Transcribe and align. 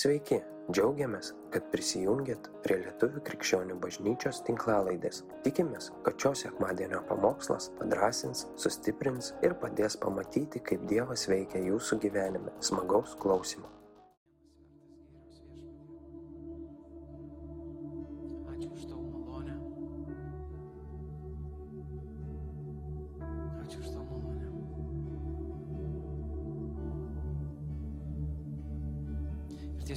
Sveiki, 0.00 0.36
džiaugiamės, 0.72 1.34
kad 1.52 1.66
prisijungiat 1.74 2.46
prie 2.64 2.78
Lietuvų 2.80 3.20
krikščionių 3.26 3.74
bažnyčios 3.82 4.38
tinklalaidės. 4.46 5.18
Tikimės, 5.44 5.90
kad 6.06 6.16
šios 6.24 6.44
sekmadienio 6.46 7.02
pamokslas 7.10 7.66
padrasins, 7.76 8.46
sustiprins 8.62 9.34
ir 9.44 9.58
padės 9.60 9.98
pamatyti, 10.00 10.62
kaip 10.70 10.88
Dievas 10.88 11.26
veikia 11.28 11.60
jūsų 11.66 12.00
gyvenime. 12.06 12.54
Smagaus 12.64 13.12
klausimų. 13.20 13.68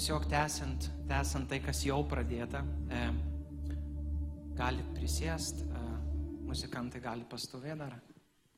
Tiesiog 0.03 0.25
tęsiant, 0.27 0.89
tęsiant 1.07 1.45
tai, 1.47 1.61
kas 1.63 1.79
jau 1.87 2.01
pradėta, 2.03 2.59
e, 2.91 3.03
galit 4.57 4.89
prisėst, 4.97 5.61
e, 5.63 5.83
muzikantai 6.43 6.99
gali 6.99 7.23
pastovėti 7.23 7.77
dar. 7.79 7.93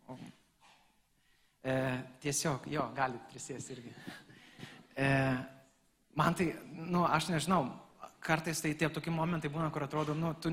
O, 0.10 0.16
e, 1.62 1.76
tiesiog, 2.26 2.66
jo, 2.74 2.88
galit 2.98 3.22
prisėst 3.30 3.70
irgi. 3.76 3.94
E, 4.98 5.12
man 6.18 6.34
tai, 6.34 6.50
nu, 6.82 7.06
aš 7.06 7.30
nežinau, 7.36 7.62
kartais 8.26 8.66
tai 8.66 8.74
tie 8.74 8.90
tokie 8.90 9.14
momentai 9.14 9.54
būna, 9.54 9.70
kur 9.70 9.86
atrodo, 9.86 10.18
nu, 10.18 10.34
tu, 10.42 10.50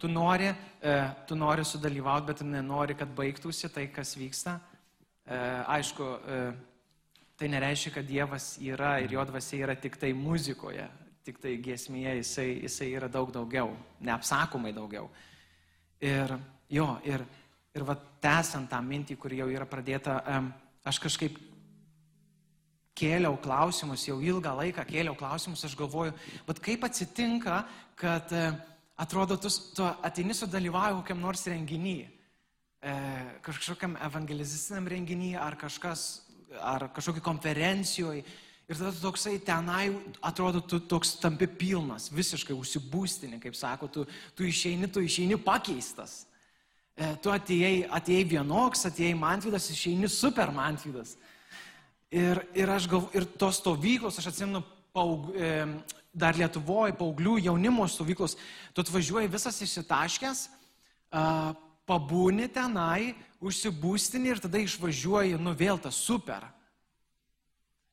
tu, 0.00 0.08
nori, 0.08 0.48
e, 0.80 0.98
tu 1.28 1.36
nori 1.36 1.68
sudalyvauti, 1.74 2.30
bet 2.32 2.46
nenori, 2.48 2.96
kad 2.96 3.12
baigtųsi 3.20 3.68
tai, 3.68 3.90
kas 3.92 4.16
vyksta. 4.16 4.56
E, 5.28 5.44
aišku, 5.76 6.12
e, 6.24 6.44
tai 7.36 7.50
nereiškia, 7.52 7.94
kad 7.96 8.08
Dievas 8.08 8.56
yra 8.62 8.96
ir 9.02 9.14
jo 9.16 9.24
dvasia 9.28 9.66
yra 9.66 9.76
tik 9.76 9.98
tai 10.00 10.12
muzikoje, 10.16 10.88
tik 11.26 11.38
tai 11.42 11.56
giesmėje, 11.62 12.16
jisai, 12.20 12.48
jisai 12.66 12.90
yra 12.96 13.08
daug 13.10 13.30
daugiau, 13.34 13.72
neapsakomai 14.00 14.74
daugiau. 14.74 15.08
Ir 16.02 16.36
jo, 16.70 16.88
ir, 17.06 17.24
ir 17.74 17.86
va, 17.86 17.96
tęsiant 18.22 18.70
tą 18.70 18.82
mintį, 18.82 19.16
kuri 19.20 19.40
jau 19.42 19.48
yra 19.50 19.66
pradėta, 19.68 20.18
aš 20.86 20.98
kažkaip 21.02 21.38
kėliau 22.98 23.36
klausimus, 23.42 24.04
jau 24.08 24.18
ilgą 24.22 24.52
laiką 24.58 24.84
kėliau 24.88 25.14
klausimus, 25.18 25.64
aš 25.64 25.76
galvoju, 25.78 26.14
bet 26.46 26.60
kaip 26.62 26.84
atsitinka, 26.86 27.62
kad 27.98 28.32
e, 28.36 28.50
atrodo, 29.00 29.38
tu, 29.40 29.50
tu 29.76 29.86
ateini 30.04 30.36
sudalyvauji 30.36 30.98
kokiam 31.00 31.22
nors 31.22 31.46
renginį, 31.48 31.96
e, 32.04 32.96
kažkokiam 33.46 33.96
evangelizistiniam 34.08 34.90
renginį 34.92 35.32
ar 35.40 35.56
kažkas, 35.60 36.22
ar 36.60 36.88
kažkokiai 36.94 37.24
konferencijoje. 37.24 38.24
Ir 38.70 38.78
tada 38.78 38.92
tu 38.94 39.02
toksai 39.02 39.38
tenai, 39.44 39.90
atrodo, 40.24 40.62
tu 40.64 40.78
toks 40.80 41.16
tampi 41.20 41.48
pilnas, 41.50 42.06
visiškai 42.14 42.54
užsibūstinė, 42.56 43.40
kaip 43.42 43.56
sako, 43.58 43.88
tu, 43.90 44.04
tu 44.38 44.46
išeini, 44.48 44.88
tu 44.88 45.02
išeini 45.02 45.36
pakeistas. 45.42 46.22
E, 46.96 47.10
tu 47.24 47.32
atėjai, 47.32 47.88
atėjai 47.92 48.28
vienoks, 48.36 48.86
atėjai 48.88 49.16
mantvydas, 49.18 49.70
išeini 49.74 50.08
super 50.12 50.52
mantvydas. 50.54 51.16
Ir, 52.12 52.42
ir, 52.56 52.72
galv, 52.88 53.10
ir 53.16 53.26
tos 53.40 53.58
stovyklos, 53.60 54.20
aš 54.20 54.30
atsimenu, 54.30 54.62
paug, 54.92 55.30
e, 55.32 55.52
dar 56.12 56.36
Lietuvoje, 56.36 56.94
paauglių 56.96 57.38
jaunimo 57.48 57.86
stovyklos, 57.88 58.36
tu 58.76 58.84
atvažiuoji 58.84 59.32
visas 59.32 59.60
išsitaškęs, 59.64 60.44
pabūni 61.88 62.48
tenai, 62.52 63.14
užsibūstini 63.42 64.30
ir 64.30 64.42
tada 64.42 64.60
išvažiuoji, 64.62 65.38
nu 65.40 65.54
vėl 65.58 65.80
tas 65.82 65.98
super. 65.98 66.46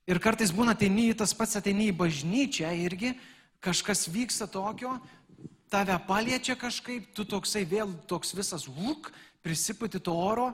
Ir 0.09 0.21
kartais 0.21 0.53
būna 0.53 0.73
ateini, 0.73 1.11
tas 1.13 1.35
pats 1.37 1.57
ateini 1.59 1.89
į 1.91 1.97
bažnyčią 1.97 2.71
irgi, 2.81 3.13
kažkas 3.61 4.07
vyksta 4.09 4.47
tokio, 4.49 4.95
tave 5.69 5.97
paliečia 6.07 6.55
kažkaip, 6.57 7.11
tu 7.13 7.25
toksai 7.29 7.65
vėl 7.69 7.91
toks 8.09 8.33
visas 8.33 8.65
huk, 8.65 9.11
prisiputi 9.45 10.01
to 10.01 10.13
oro, 10.17 10.51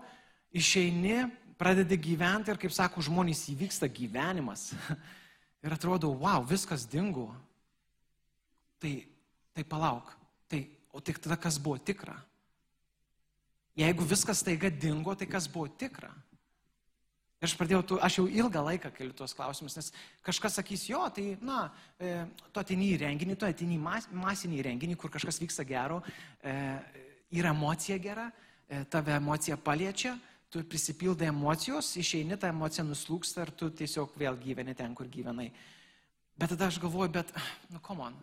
išeini, 0.56 1.26
pradedi 1.60 1.98
gyventi 2.00 2.52
ir, 2.52 2.60
kaip 2.60 2.74
sako 2.76 3.04
žmonės, 3.06 3.46
įvyksta 3.54 3.90
gyvenimas. 3.92 4.74
Ir 5.66 5.74
atrodo, 5.74 6.12
wow, 6.22 6.44
viskas 6.46 6.84
dingo. 6.86 7.32
Tai, 8.84 8.92
tai 9.56 9.64
palauk, 9.66 10.12
tai, 10.52 10.66
o 10.94 11.02
tik 11.02 11.18
tada 11.24 11.40
kas 11.42 11.58
buvo 11.58 11.80
tikra? 11.82 12.14
Jeigu 13.76 14.08
viskas 14.08 14.44
taiga 14.46 14.70
dingo, 14.72 15.16
tai 15.20 15.28
kas 15.28 15.50
buvo 15.52 15.68
tikra? 15.68 16.14
Ir 17.44 17.50
aš 17.50 17.56
pradėjau, 17.60 17.82
tu, 17.84 17.98
aš 18.00 18.16
jau 18.22 18.24
ilgą 18.32 18.62
laiką 18.64 18.90
keliu 18.96 19.14
tuos 19.14 19.36
klausimus, 19.36 19.76
nes 19.76 19.90
kažkas 20.24 20.56
sakys, 20.58 20.86
jo, 20.88 21.02
tai, 21.14 21.26
na, 21.44 21.66
e, 22.00 22.14
tu 22.56 22.62
atini 22.62 22.94
į 22.94 23.02
renginį, 23.04 23.36
tu 23.36 23.48
atini 23.48 23.76
į 23.76 23.82
mas, 23.84 24.08
masinį 24.16 24.64
renginį, 24.70 24.96
kur 24.98 25.12
kažkas 25.12 25.42
vyksta 25.44 25.66
gero, 25.68 26.00
e, 26.40 26.56
yra 27.36 27.52
emocija 27.52 28.00
gera, 28.00 28.30
e, 28.66 28.86
tave 28.90 29.14
emocija 29.20 29.60
paliečia, 29.60 30.16
tu 30.50 30.64
prisipildai 30.64 31.28
emocijos, 31.28 31.92
išeini, 32.00 32.40
ta 32.40 32.48
emocija 32.54 32.88
nuslūksta 32.88 33.44
ir 33.44 33.52
tu 33.60 33.70
tiesiog 33.84 34.16
vėl 34.16 34.40
gyveni 34.40 34.74
ten, 34.78 34.96
kur 34.96 35.12
gyvenai. 35.12 35.50
Bet 36.40 36.56
tada 36.56 36.72
aš 36.72 36.80
galvoju, 36.80 37.12
bet, 37.20 37.36
nu, 37.76 37.84
kom 37.84 38.00
on. 38.08 38.16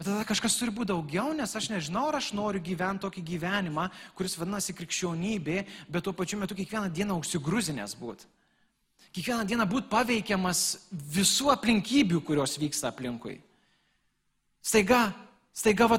Bet 0.00 0.08
tada 0.08 0.24
kažkas 0.24 0.54
turi 0.56 0.72
būti 0.72 0.94
daugiau, 0.94 1.34
nes 1.36 1.50
aš 1.52 1.66
nežinau, 1.68 2.06
ar 2.08 2.16
aš 2.16 2.30
noriu 2.32 2.62
gyventi 2.64 3.02
tokį 3.04 3.20
gyvenimą, 3.34 3.82
kuris 4.16 4.38
vadinasi 4.40 4.72
krikščionybė, 4.72 5.56
bet 5.92 6.06
tuo 6.06 6.14
pačiu 6.16 6.38
metu 6.40 6.56
kiekvieną 6.56 6.88
dieną 6.88 7.18
užsigrūzinęs 7.20 7.98
būti. 8.00 8.24
Kiekvieną 9.12 9.44
dieną 9.44 9.66
būti 9.68 9.90
paveikiamas 9.92 10.62
visų 10.88 11.50
aplinkybių, 11.52 12.22
kurios 12.24 12.56
vyksta 12.62 12.88
aplinkui. 12.88 13.34
Staiga, 14.64 15.02
staiga, 15.52 15.90
va, 15.92 15.98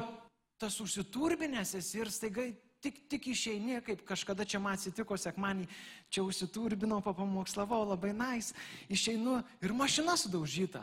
tas 0.58 0.80
užsiturbinės 0.82 1.76
esi 1.78 2.00
ir 2.02 2.10
staiga 2.10 2.48
tik, 2.82 2.98
tik 3.06 3.28
išeini, 3.36 3.78
kaip 3.86 4.02
kažkada 4.08 4.42
čia 4.42 4.58
man 4.64 4.80
atsitiko, 4.80 5.14
sekmanį, 5.14 5.68
čia 6.10 6.26
užsiturbinau, 6.26 6.98
papamokslavau, 7.06 7.84
labai 7.92 8.10
nais, 8.10 8.50
nice, 8.50 8.98
išeinu 8.98 9.38
ir 9.62 9.76
mašina 9.78 10.18
sudaužyta. 10.18 10.82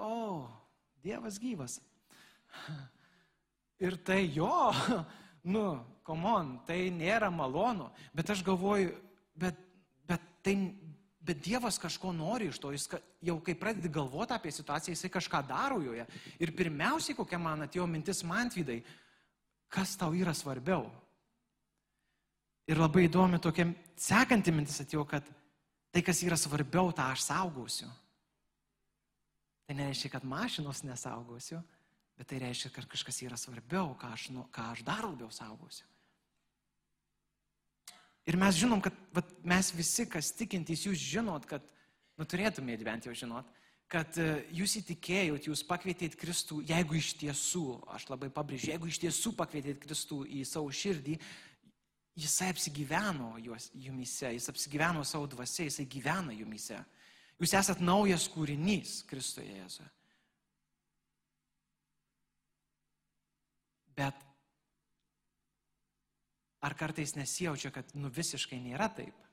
O, 0.00 0.48
Dievas 1.04 1.36
gyvas. 1.36 1.78
Ir 3.78 3.96
tai 4.02 4.24
jo, 4.34 4.50
nu, 5.54 5.64
komon, 6.06 6.56
tai 6.66 6.88
nėra 6.94 7.28
malonu, 7.30 7.90
bet 8.16 8.32
aš 8.32 8.42
galvoju, 8.46 8.94
bet, 9.38 9.58
bet, 10.08 10.24
tai, 10.42 10.54
bet 11.20 11.42
Dievas 11.44 11.78
kažko 11.80 12.14
nori 12.16 12.48
iš 12.48 12.58
to, 12.62 12.72
jis 12.74 12.88
jau 13.24 13.36
kai 13.44 13.54
pradedi 13.58 13.90
galvoti 13.92 14.34
apie 14.34 14.52
situaciją, 14.54 14.96
jisai 14.96 15.12
kažką 15.12 15.42
daro 15.46 15.82
joje. 15.84 16.06
Ir 16.40 16.54
pirmiausiai, 16.56 17.16
kokia 17.18 17.40
man 17.42 17.66
atėjo 17.66 17.86
mintis 17.90 18.24
man 18.26 18.50
tvydai, 18.50 18.80
kas 19.68 19.96
tau 20.00 20.16
yra 20.16 20.34
svarbiau. 20.34 20.88
Ir 22.68 22.80
labai 22.80 23.06
įdomi 23.06 23.40
tokia 23.40 23.68
sekanti 23.96 24.52
mintis 24.52 24.80
atėjo, 24.84 25.06
kad 25.08 25.28
tai, 25.92 26.02
kas 26.04 26.20
yra 26.24 26.36
svarbiau, 26.40 26.90
tą 26.92 27.06
aš 27.12 27.24
saugosiu. 27.28 27.88
Tai 29.68 29.76
nereiškia, 29.76 30.14
kad 30.16 30.24
mašinos 30.24 30.82
nesaugosiu, 30.84 31.60
bet 32.18 32.28
tai 32.32 32.40
reiškia, 32.42 32.72
kad 32.74 32.88
kažkas 32.90 33.22
yra 33.22 33.38
svarbiau, 33.38 33.94
ką 33.98 34.10
aš, 34.16 34.28
nu, 34.34 34.44
ką 34.54 34.72
aš 34.72 34.82
dar 34.86 35.06
labiau 35.06 35.30
saugosiu. 35.34 35.86
Ir 38.28 38.36
mes 38.36 38.58
žinom, 38.58 38.82
kad 38.84 38.96
vat, 39.16 39.30
mes 39.46 39.70
visi, 39.72 40.04
kas 40.10 40.34
tikintys, 40.36 40.84
jūs 40.84 41.00
žinot, 41.14 41.46
kad, 41.48 41.64
nu 42.18 42.26
turėtumėte 42.28 42.84
bent 42.84 43.06
jau 43.08 43.14
žinot, 43.16 43.48
kad 43.88 44.18
e, 44.20 44.26
jūs 44.58 44.74
įtikėjot, 44.82 45.46
jūs 45.48 45.62
pakvietėt 45.64 46.18
Kristų, 46.20 46.60
jeigu 46.68 46.98
iš 46.98 47.14
tiesų, 47.22 47.64
aš 47.94 48.10
labai 48.10 48.28
pabrėžiu, 48.34 48.74
jeigu 48.74 48.90
iš 48.90 49.00
tiesų 49.06 49.32
pakvietėt 49.38 49.80
Kristų 49.80 50.26
į 50.28 50.42
savo 50.44 50.68
širdį, 50.74 51.16
jisai 52.18 52.50
apsigyveno 52.52 53.36
juos, 53.40 53.70
jumise, 53.72 54.34
jis 54.34 54.50
apsigyveno 54.52 55.06
savo 55.08 55.30
dvasia, 55.30 55.70
jisai 55.70 55.86
gyvena 55.88 56.34
jumise. 56.36 56.82
Jūs 57.38 57.54
esat 57.54 57.80
naujas 57.80 58.26
kūrinys 58.34 59.04
Kristuje 59.08 59.54
Jėzuje. 59.54 59.88
Bet 63.98 64.22
ar 66.62 66.74
kartais 66.78 67.16
nesijaučia, 67.18 67.72
kad 67.74 67.90
nu 67.98 68.10
visiškai 68.12 68.60
nėra 68.62 68.88
taip? 68.94 69.26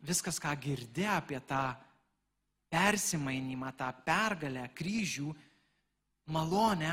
Viskas, 0.00 0.40
ką 0.40 0.54
girdė 0.56 1.04
apie 1.12 1.40
tą 1.44 1.74
persimainymą, 2.72 3.74
tą 3.76 3.90
pergalę, 4.06 4.64
kryžių, 4.76 5.32
malonę, 6.32 6.92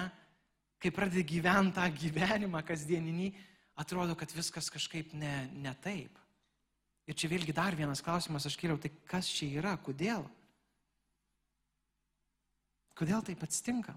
kai 0.81 0.91
pradedi 0.91 1.23
gyventi 1.37 1.77
tą 1.77 1.85
gyvenimą 2.01 2.63
kasdieninį, 2.67 3.29
atrodo, 3.79 4.17
kad 4.17 4.33
viskas 4.35 4.67
kažkaip 4.73 5.13
ne, 5.15 5.47
ne 5.53 5.73
taip. 5.83 6.17
Ir 7.07 7.15
čia 7.15 7.29
vėlgi 7.31 7.55
dar 7.55 7.77
vienas 7.77 8.03
klausimas, 8.03 8.45
aš 8.49 8.57
kėliau, 8.59 8.79
tai 8.81 8.91
kas 9.07 9.29
čia 9.31 9.47
yra, 9.61 9.77
kodėl? 9.79 10.25
Kodėl 12.97 13.23
taip 13.23 13.45
atsitinka? 13.45 13.95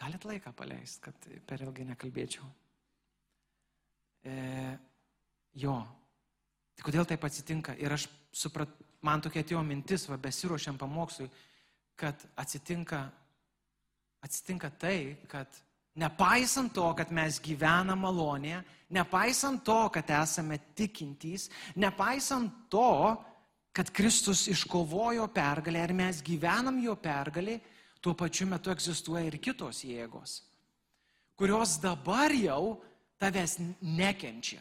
Galit 0.00 0.24
laiką 0.26 0.52
paleisti, 0.56 1.00
kad 1.04 1.28
per 1.46 1.62
ilgai 1.62 1.84
nekalbėčiau. 1.92 2.46
E, 4.24 4.34
jo, 5.60 5.76
Tai 6.74 6.86
kodėl 6.88 7.06
taip 7.08 7.24
atsitinka? 7.26 7.76
Ir 7.78 7.94
aš 7.94 8.08
suprat, 8.34 8.70
man 9.06 9.22
tokia 9.22 9.44
atėjo 9.44 9.62
mintis, 9.66 10.08
va 10.10 10.18
besiruošiam 10.20 10.78
pamokslui, 10.80 11.28
kad 11.98 12.18
atsitinka, 12.40 13.04
atsitinka 14.26 14.72
tai, 14.80 14.96
kad 15.30 15.60
nepaisant 16.02 16.74
to, 16.74 16.88
kad 16.98 17.12
mes 17.14 17.38
gyvename 17.42 18.00
malonėje, 18.02 18.64
nepaisant 18.96 19.62
to, 19.66 19.78
kad 19.94 20.10
esame 20.16 20.58
tikintys, 20.74 21.46
nepaisant 21.78 22.66
to, 22.72 23.14
kad 23.74 23.90
Kristus 23.94 24.44
iškovojo 24.50 25.28
pergalę 25.34 25.82
ir 25.82 25.94
mes 25.94 26.20
gyvenam 26.26 26.78
jo 26.82 26.94
pergalį, 26.98 27.58
tuo 28.04 28.12
pačiu 28.12 28.46
metu 28.50 28.72
egzistuoja 28.74 29.24
ir 29.24 29.40
kitos 29.40 29.80
jėgos, 29.88 30.42
kurios 31.40 31.78
dabar 31.80 32.34
jau 32.36 32.76
tavęs 33.16 33.56
nekenčia 33.80 34.60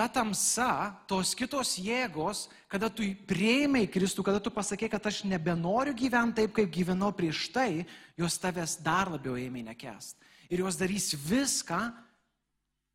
ta 0.00 0.08
tamsa, 0.08 0.96
tos 1.04 1.34
kitos 1.36 1.74
jėgos, 1.76 2.46
kada 2.72 2.88
tu 2.88 3.04
prieimai 3.28 3.84
Kristų, 3.90 4.24
kada 4.24 4.40
tu 4.40 4.48
pasakė, 4.48 4.88
kad 4.88 5.04
aš 5.10 5.18
nebenoriu 5.28 5.92
gyventi 5.92 6.40
taip, 6.40 6.54
kaip 6.56 6.70
gyvenau 6.72 7.10
prieš 7.12 7.50
tai, 7.52 7.84
jos 8.16 8.38
tavęs 8.40 8.78
dar 8.80 9.10
labiau 9.12 9.36
ėmė 9.36 9.66
nekest. 9.66 10.16
Ir 10.48 10.62
jos 10.64 10.78
darys 10.80 11.10
viską, 11.12 11.80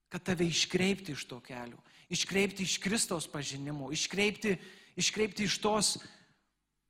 kad 0.10 0.26
tave 0.26 0.48
iškreipti 0.50 1.14
iš 1.14 1.28
to 1.30 1.38
kelių, 1.46 1.78
iškreipti 2.10 2.66
iš 2.66 2.80
Kristaus 2.82 3.30
pažinimų, 3.30 3.92
iškreipti, 3.94 4.56
iškreipti 4.98 5.46
iš 5.46 5.60
tos, 5.62 5.94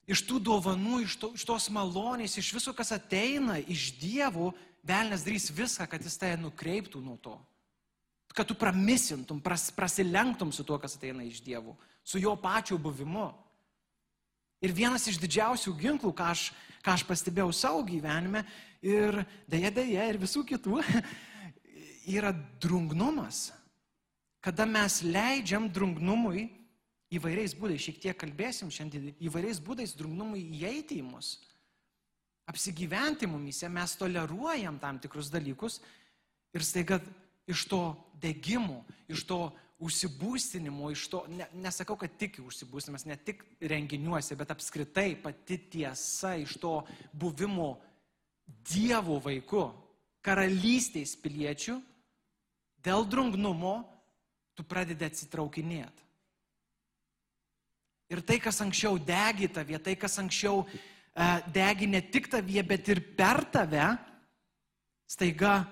iš 0.07 0.21
tų 0.27 0.39
dovanų, 0.51 1.01
iš, 1.05 1.17
to, 1.21 1.31
iš 1.37 1.45
tos 1.47 1.67
malonės, 1.73 2.37
iš 2.37 2.53
viso, 2.55 2.73
kas 2.77 2.93
ateina 2.95 3.57
iš 3.61 3.91
dievų, 4.01 4.51
velnės 4.85 5.25
darys 5.25 5.49
viską, 5.49 5.87
kad 5.89 6.03
jis 6.05 6.17
tave 6.21 6.37
nukreiptų 6.41 7.01
nuo 7.01 7.17
to 7.21 7.35
kad 8.35 8.47
tu 8.47 8.55
pramisintum, 8.55 9.39
pras, 9.39 9.71
prasilenktum 9.71 10.51
su 10.51 10.63
tuo, 10.67 10.75
kas 10.77 10.97
ateina 10.97 11.23
iš 11.23 11.39
dievų, 11.45 11.71
su 12.03 12.19
jo 12.19 12.35
pačiu 12.35 12.77
buvimu. 12.77 13.29
Ir 14.59 14.73
vienas 14.75 15.07
iš 15.07 15.19
didžiausių 15.21 15.71
ginklų, 15.79 16.11
ką 16.15 16.27
aš, 16.33 16.49
ką 16.83 16.97
aš 16.97 17.05
pastebėjau 17.07 17.53
savo 17.55 17.83
gyvenime 17.87 18.43
ir 18.83 19.21
dėja, 19.47 19.71
dėja, 19.79 20.09
ir 20.11 20.19
visų 20.19 20.43
kitų, 20.51 20.81
yra 22.17 22.33
drungnumas. 22.59 23.53
Kada 24.43 24.67
mes 24.67 24.99
leidžiam 25.05 25.69
drungnumui 25.71 26.49
įvairiais 27.15 27.55
būdais, 27.57 27.81
šiek 27.81 27.99
tiek 28.03 28.17
kalbėsim 28.19 28.71
šiandien, 28.73 29.13
įvairiais 29.23 29.59
būdais 29.63 29.95
drungnumui 29.97 30.43
įeiti 30.59 30.99
į 31.01 31.05
mus, 31.07 31.35
apsigyventi 32.49 33.27
mumise, 33.29 33.69
mes 33.71 33.95
toleruojam 33.99 34.79
tam 34.81 34.99
tikrus 35.01 35.31
dalykus 35.33 35.79
ir 36.55 36.63
staiga 36.63 36.99
iš 37.49 37.65
to 37.69 37.81
degimo, 38.21 38.83
iš 39.11 39.25
to 39.29 39.39
užsibūstinimo, 39.85 40.89
iš 40.93 41.07
to, 41.11 41.23
ne, 41.35 41.47
nesakau, 41.59 41.97
kad 41.99 42.13
tik 42.19 42.39
užsibūstinimas, 42.43 43.05
ne 43.09 43.17
tik 43.19 43.43
renginiuose, 43.59 44.37
bet 44.39 44.53
apskritai 44.55 45.15
pati 45.21 45.59
tiesa 45.75 46.35
iš 46.41 46.57
to 46.61 46.79
buvimo 47.13 47.75
Dievo 48.45 49.17
vaiku, 49.25 49.71
karalystės 50.21 51.15
piliečių, 51.17 51.79
dėl 52.85 53.07
drungnumo 53.09 53.79
tu 54.53 54.61
pradedi 54.69 55.07
atsitraukinėti. 55.07 56.04
Ir 58.13 58.21
tai, 58.21 58.37
kas 58.43 58.61
anksčiau 58.61 58.99
degi 59.01 59.49
tavie, 59.49 59.79
tai, 59.81 59.95
kas 59.97 60.19
anksčiau 60.21 60.61
uh, 60.61 61.39
degi 61.49 61.87
ne 61.89 62.03
tik 62.05 62.29
tavie, 62.29 62.61
bet 62.63 62.91
ir 62.93 63.01
per 63.17 63.45
tave, 63.49 63.87
staiga 65.09 65.63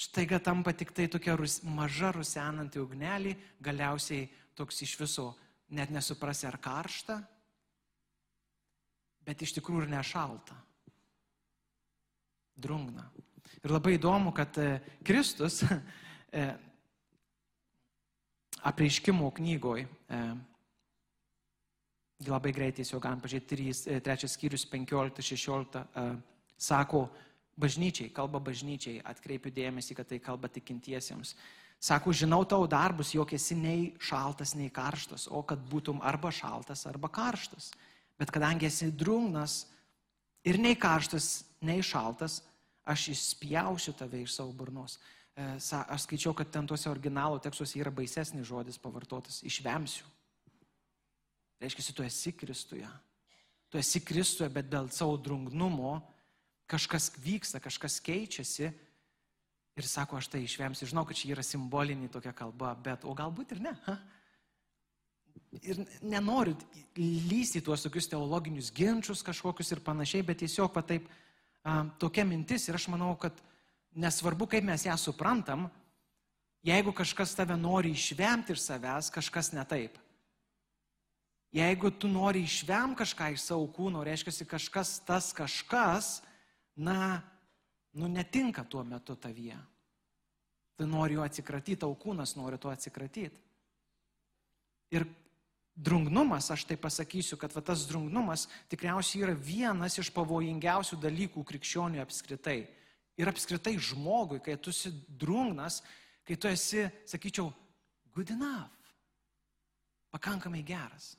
Štaiga 0.00 0.38
tampa 0.40 0.72
tik 0.72 0.94
tai 0.96 1.10
tokia 1.12 1.34
rus, 1.36 1.58
maža 1.60 2.08
rusenanti 2.16 2.80
ugnelį, 2.80 3.34
galiausiai 3.60 4.30
toks 4.56 4.80
iš 4.86 4.94
viso 4.96 5.26
net 5.76 5.92
nesuprasi 5.92 6.46
ar 6.48 6.56
karšta, 6.56 7.18
bet 9.28 9.44
iš 9.44 9.52
tikrųjų 9.58 9.84
ir 9.84 9.92
nešalta. 9.92 10.56
Drungna. 12.56 13.04
Ir 13.60 13.74
labai 13.74 13.98
įdomu, 13.98 14.32
kad 14.32 14.56
e, 14.56 14.80
Kristus 15.04 15.60
e, 16.32 16.46
apreiškimo 18.72 19.28
knygoje, 19.36 19.84
labai 22.28 22.52
greitai 22.52 22.84
jau 22.84 23.00
galim 23.00 23.20
pažiūrėti, 23.22 24.00
3 24.04 24.28
skyrius 24.28 24.66
15-16, 24.68 25.84
sako, 26.60 27.08
bažnyčiai, 27.60 28.10
kalba 28.12 28.40
bažnyčiai, 28.40 29.00
atkreipiu 29.04 29.52
dėmesį, 29.52 29.96
kad 29.96 30.08
tai 30.08 30.20
kalba 30.22 30.48
tikintiesiems. 30.52 31.34
Sako, 31.80 32.12
žinau 32.12 32.42
tavo 32.44 32.66
darbus, 32.68 33.14
jog 33.16 33.32
esi 33.32 33.56
nei 33.56 33.94
šaltas, 34.04 34.52
nei 34.56 34.68
karštas, 34.72 35.26
o 35.32 35.40
kad 35.48 35.62
būtum 35.70 36.02
arba 36.04 36.32
šaltas, 36.32 36.84
arba 36.88 37.08
karštas. 37.08 37.70
Bet 38.20 38.32
kadangi 38.32 38.68
esi 38.68 38.90
drungnas 38.92 39.62
ir 40.44 40.60
nei 40.60 40.76
karštas, 40.76 41.46
nei 41.64 41.80
šaltas, 41.80 42.42
aš 42.84 43.08
išspjausiu 43.14 43.96
tave 43.96 44.20
iš 44.26 44.36
savo 44.36 44.52
burnos. 44.56 44.98
E, 45.36 45.56
aš 45.56 46.04
skaičiau, 46.04 46.34
kad 46.36 46.52
ten 46.52 46.68
tuose 46.68 46.90
originalo 46.90 47.40
tekstuose 47.40 47.80
yra 47.80 47.92
baisesnis 47.94 48.48
žodis 48.48 48.76
pavartotas- 48.80 49.40
išvemsiu. 49.50 50.04
Reiškia, 51.60 51.92
tu 51.94 52.02
esi 52.02 52.32
Kristuje. 52.32 52.88
Tu 53.68 53.78
esi 53.78 54.00
Kristuje, 54.00 54.48
bet 54.52 54.70
dėl 54.70 54.88
savo 54.92 55.18
drungnumo 55.20 55.98
kažkas 56.70 57.10
vyksta, 57.20 57.60
kažkas 57.60 57.98
keičiasi 58.04 58.70
ir 59.76 59.86
sako, 59.88 60.18
aš 60.20 60.30
tai 60.32 60.42
išvemsiu. 60.44 60.88
Žinau, 60.90 61.04
kad 61.08 61.18
čia 61.18 61.34
yra 61.34 61.44
simbolinė 61.46 62.10
tokia 62.12 62.32
kalba, 62.36 62.72
bet 62.78 63.04
o 63.04 63.14
galbūt 63.16 63.54
ir 63.56 63.62
ne. 63.64 63.74
Ha? 63.86 63.96
Ir 65.66 65.82
nenoriu 66.06 66.54
lysti 66.96 67.62
tuos 67.64 67.82
tokius 67.82 68.08
teologinius 68.10 68.70
ginčius 68.74 69.24
kažkokius 69.26 69.72
ir 69.74 69.82
panašiai, 69.84 70.26
bet 70.26 70.42
tiesiog 70.42 70.74
va 70.74 70.82
taip 70.86 71.08
a, 71.62 71.82
tokia 72.00 72.24
mintis 72.26 72.68
ir 72.68 72.78
aš 72.78 72.86
manau, 72.92 73.12
kad 73.18 73.34
nesvarbu, 73.98 74.46
kaip 74.50 74.66
mes 74.66 74.86
ją 74.86 74.94
suprantam, 74.98 75.66
jeigu 76.66 76.94
kažkas 76.94 77.34
tave 77.34 77.56
nori 77.58 77.94
išvemti 77.96 78.54
iš 78.54 78.62
savęs, 78.68 79.10
kažkas 79.14 79.52
ne 79.56 79.64
taip. 79.66 79.98
Jeigu 81.52 81.90
tu 81.90 82.08
nori 82.08 82.44
išvem 82.46 82.94
kažką 82.94 83.32
iš 83.34 83.42
savo 83.48 83.66
kūno, 83.74 84.04
reiškia, 84.06 84.46
kažkas 84.46 85.00
tas 85.02 85.32
kažkas 85.34 86.20
na, 86.78 87.22
nu 87.92 88.08
netinka 88.08 88.62
tuo 88.64 88.84
metu 88.86 89.16
tavyje. 89.18 89.58
Tu 90.78 90.86
nori 90.86 91.18
jo 91.18 91.24
atsikratyti, 91.26 91.80
tau 91.82 91.96
kūnas 91.98 92.36
nori 92.38 92.58
to 92.58 92.70
atsikratyti. 92.70 93.42
Ir 94.94 95.04
drungnumas, 95.74 96.50
aš 96.54 96.64
tai 96.68 96.76
pasakysiu, 96.78 97.38
kad 97.40 97.52
va, 97.54 97.62
tas 97.66 97.82
drungnumas 97.88 98.46
tikriausiai 98.70 99.26
yra 99.26 99.34
vienas 99.34 99.98
iš 99.98 100.10
pavojingiausių 100.14 100.98
dalykų 101.02 101.44
krikščionių 101.46 102.02
apskritai. 102.02 102.60
Ir 103.20 103.30
apskritai 103.30 103.74
žmogui, 103.76 104.40
kai 104.44 104.56
tu 104.56 104.70
esi 104.72 104.92
drungnas, 105.20 105.82
kai 106.24 106.38
tu 106.38 106.48
esi, 106.48 106.86
sakyčiau, 107.10 107.50
good 108.14 108.30
enough, 108.30 108.70
pakankamai 110.14 110.62
geras. 110.66 111.16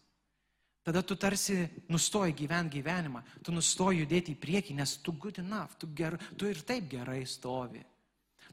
Tada 0.82 1.04
tu 1.06 1.16
tarsi 1.16 1.68
nustoji 1.90 2.34
gyventi 2.34 2.80
gyvenimą, 2.80 3.22
tu 3.46 3.54
nustoji 3.54 4.02
judėti 4.02 4.34
į 4.34 4.40
priekį, 4.42 4.76
nes 4.80 4.96
tu 4.98 5.14
good 5.14 5.38
enough, 5.38 5.76
tu, 5.78 5.90
ger, 5.94 6.18
tu 6.38 6.50
ir 6.50 6.58
taip 6.66 6.88
gerai 6.90 7.22
stovi. 7.30 7.84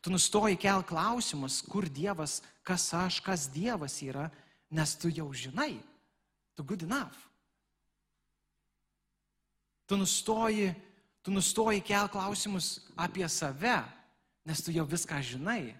Tu 0.05 0.13
nustoji 0.13 0.59
kel 0.61 0.85
klausimus, 0.87 1.63
kur 1.65 1.89
Dievas, 1.89 2.43
kas 2.63 2.85
aš, 2.95 3.23
kas 3.25 3.49
Dievas 3.49 3.97
yra, 4.05 4.29
nes 4.71 4.93
tu 5.01 5.09
jau 5.09 5.31
žinai, 5.33 5.81
tu 6.55 6.65
good 6.65 6.85
enough. 6.85 7.17
Tu 9.89 9.97
nustoji, 9.97 10.75
tu 11.25 11.33
nustoji 11.33 11.81
kel 11.81 12.11
klausimus 12.13 12.91
apie 12.93 13.25
save, 13.29 13.81
nes 14.45 14.61
tu 14.61 14.73
jau 14.73 14.85
viską 14.85 15.23
žinai. 15.25 15.73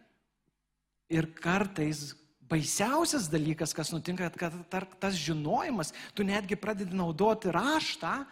Ir 1.13 1.29
kartais 1.37 2.15
baisiausias 2.49 3.29
dalykas, 3.31 3.75
kas 3.77 3.93
nutinka, 3.93 4.31
kad 4.39 4.89
tas 5.01 5.17
žinojimas, 5.21 5.93
tu 6.17 6.25
netgi 6.25 6.57
pradedi 6.57 6.97
naudoti 6.97 7.53
raštą, 7.53 8.23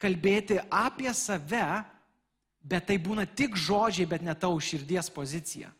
kalbėti 0.00 0.60
apie 0.70 1.10
save, 1.14 1.82
bet 2.62 2.88
tai 2.88 2.98
būna 3.02 3.26
tik 3.26 3.56
žodžiai, 3.58 4.08
bet 4.08 4.24
ne 4.24 4.34
tau 4.34 4.58
širdies 4.60 5.10
pozicija. 5.14 5.72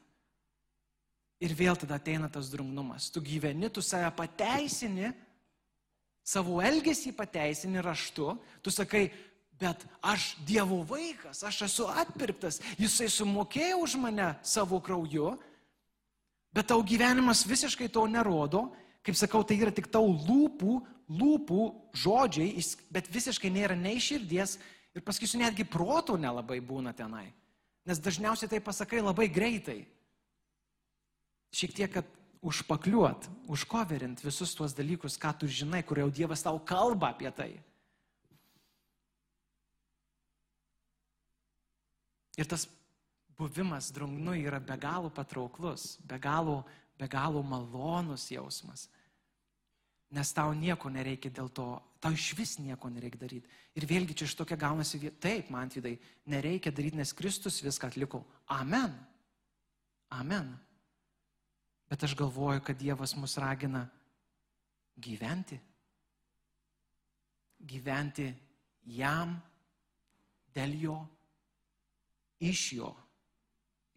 Ir 1.38 1.55
vėl 1.55 1.78
tada 1.78 2.00
ateina 2.00 2.26
tas 2.31 2.50
drumnumas. 2.50 3.12
Tu 3.14 3.23
gyveni, 3.23 3.71
tu 3.71 3.83
save 3.85 4.11
pateisini, 4.17 5.12
savo 6.26 6.59
elgesį 6.61 7.14
pateisini 7.17 7.83
raštu, 7.85 8.33
tu 8.62 8.75
sakai, 8.75 9.07
bet 9.59 9.85
aš 10.02 10.33
Dievo 10.47 10.83
vaikas, 10.87 11.43
aš 11.47 11.64
esu 11.67 11.87
atpirktas, 11.90 12.61
jisai 12.78 13.09
sumokėjo 13.11 13.78
už 13.83 13.97
mane 14.02 14.33
savo 14.47 14.78
krauju, 14.83 15.37
Bet 16.55 16.71
tau 16.71 16.83
gyvenimas 16.85 17.45
visiškai 17.49 17.90
to 17.93 18.07
nerodo. 18.11 18.69
Kaip 19.05 19.17
sakau, 19.17 19.45
tai 19.47 19.59
yra 19.61 19.73
tik 19.73 19.88
tau 19.93 20.09
lūpų, 20.11 20.75
lūpų 21.09 21.62
žodžiai, 21.97 22.64
bet 22.93 23.09
visiškai 23.12 23.50
nėra 23.52 23.76
nei 23.78 24.00
širdies 24.02 24.59
ir 24.97 25.05
pasakysiu, 25.07 25.40
netgi 25.40 25.64
proto 25.69 26.19
nelabai 26.21 26.59
būna 26.64 26.93
tenai. 26.97 27.28
Nes 27.88 28.00
dažniausiai 28.05 28.50
tai 28.50 28.61
pasakai 28.61 29.00
labai 29.00 29.31
greitai. 29.33 29.81
Šiek 31.55 31.73
tiek, 31.73 31.93
kad 31.95 32.09
užpakliuot, 32.45 33.28
užkoverint 33.50 34.21
visus 34.23 34.52
tuos 34.55 34.75
dalykus, 34.76 35.17
ką 35.19 35.33
tu 35.40 35.49
žinai, 35.49 35.81
kur 35.87 36.02
jau 36.02 36.11
Dievas 36.12 36.45
tau 36.45 36.61
kalba 36.61 37.14
apie 37.14 37.31
tai. 37.33 37.52
Ir 42.38 42.47
tas 42.47 42.69
buvimas 43.38 43.92
drungnu 43.95 44.35
yra 44.35 44.61
be 44.61 44.76
galo 44.76 45.11
patrauklus, 45.11 45.99
be 46.02 46.18
galo, 46.18 46.64
be 46.99 47.07
galo 47.09 47.42
malonus 47.42 48.30
jausmas. 48.30 48.88
Nes 50.11 50.33
tau 50.33 50.54
nieko 50.57 50.90
nereikia 50.90 51.30
dėl 51.30 51.50
to, 51.52 51.66
tau 52.00 52.16
iš 52.16 52.33
vis 52.35 52.57
nieko 52.59 52.88
nereikia 52.90 53.21
daryti. 53.21 53.50
Ir 53.76 53.87
vėlgi 53.87 54.16
čia 54.16 54.26
iš 54.26 54.35
tokia 54.40 54.57
gaunasi, 54.59 54.99
taip, 55.21 55.50
man 55.54 55.71
vidai, 55.71 55.99
nereikia 56.26 56.73
daryti, 56.73 56.99
nes 56.99 57.12
Kristus 57.12 57.61
viską 57.62 57.92
atliko. 57.92 58.25
Amen. 58.49 58.97
Amen. 60.16 60.57
Bet 61.88 62.04
aš 62.04 62.16
galvoju, 62.16 62.64
kad 62.64 62.80
Dievas 62.80 63.14
mus 63.16 63.37
ragina 63.38 63.87
gyventi. 64.97 65.61
Gyventi 67.59 68.33
jam, 68.97 69.37
dėl 70.54 70.75
jo, 70.80 70.97
iš 72.40 72.73
jo. 72.80 72.90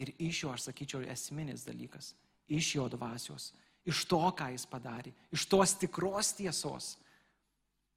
Ir 0.02 0.14
iš 0.18 0.44
jo, 0.44 0.54
aš 0.56 0.70
sakyčiau, 0.70 1.04
esminis 1.14 1.66
dalykas. 1.68 2.14
Iš 2.50 2.76
jo 2.76 2.88
dvasios. 2.90 3.52
Iš 3.86 4.04
to, 4.10 4.22
ką 4.38 4.52
jis 4.54 4.66
padarė, 4.70 5.14
iš 5.34 5.46
tos 5.50 5.74
tikros 5.82 6.34
tiesos. 6.38 6.96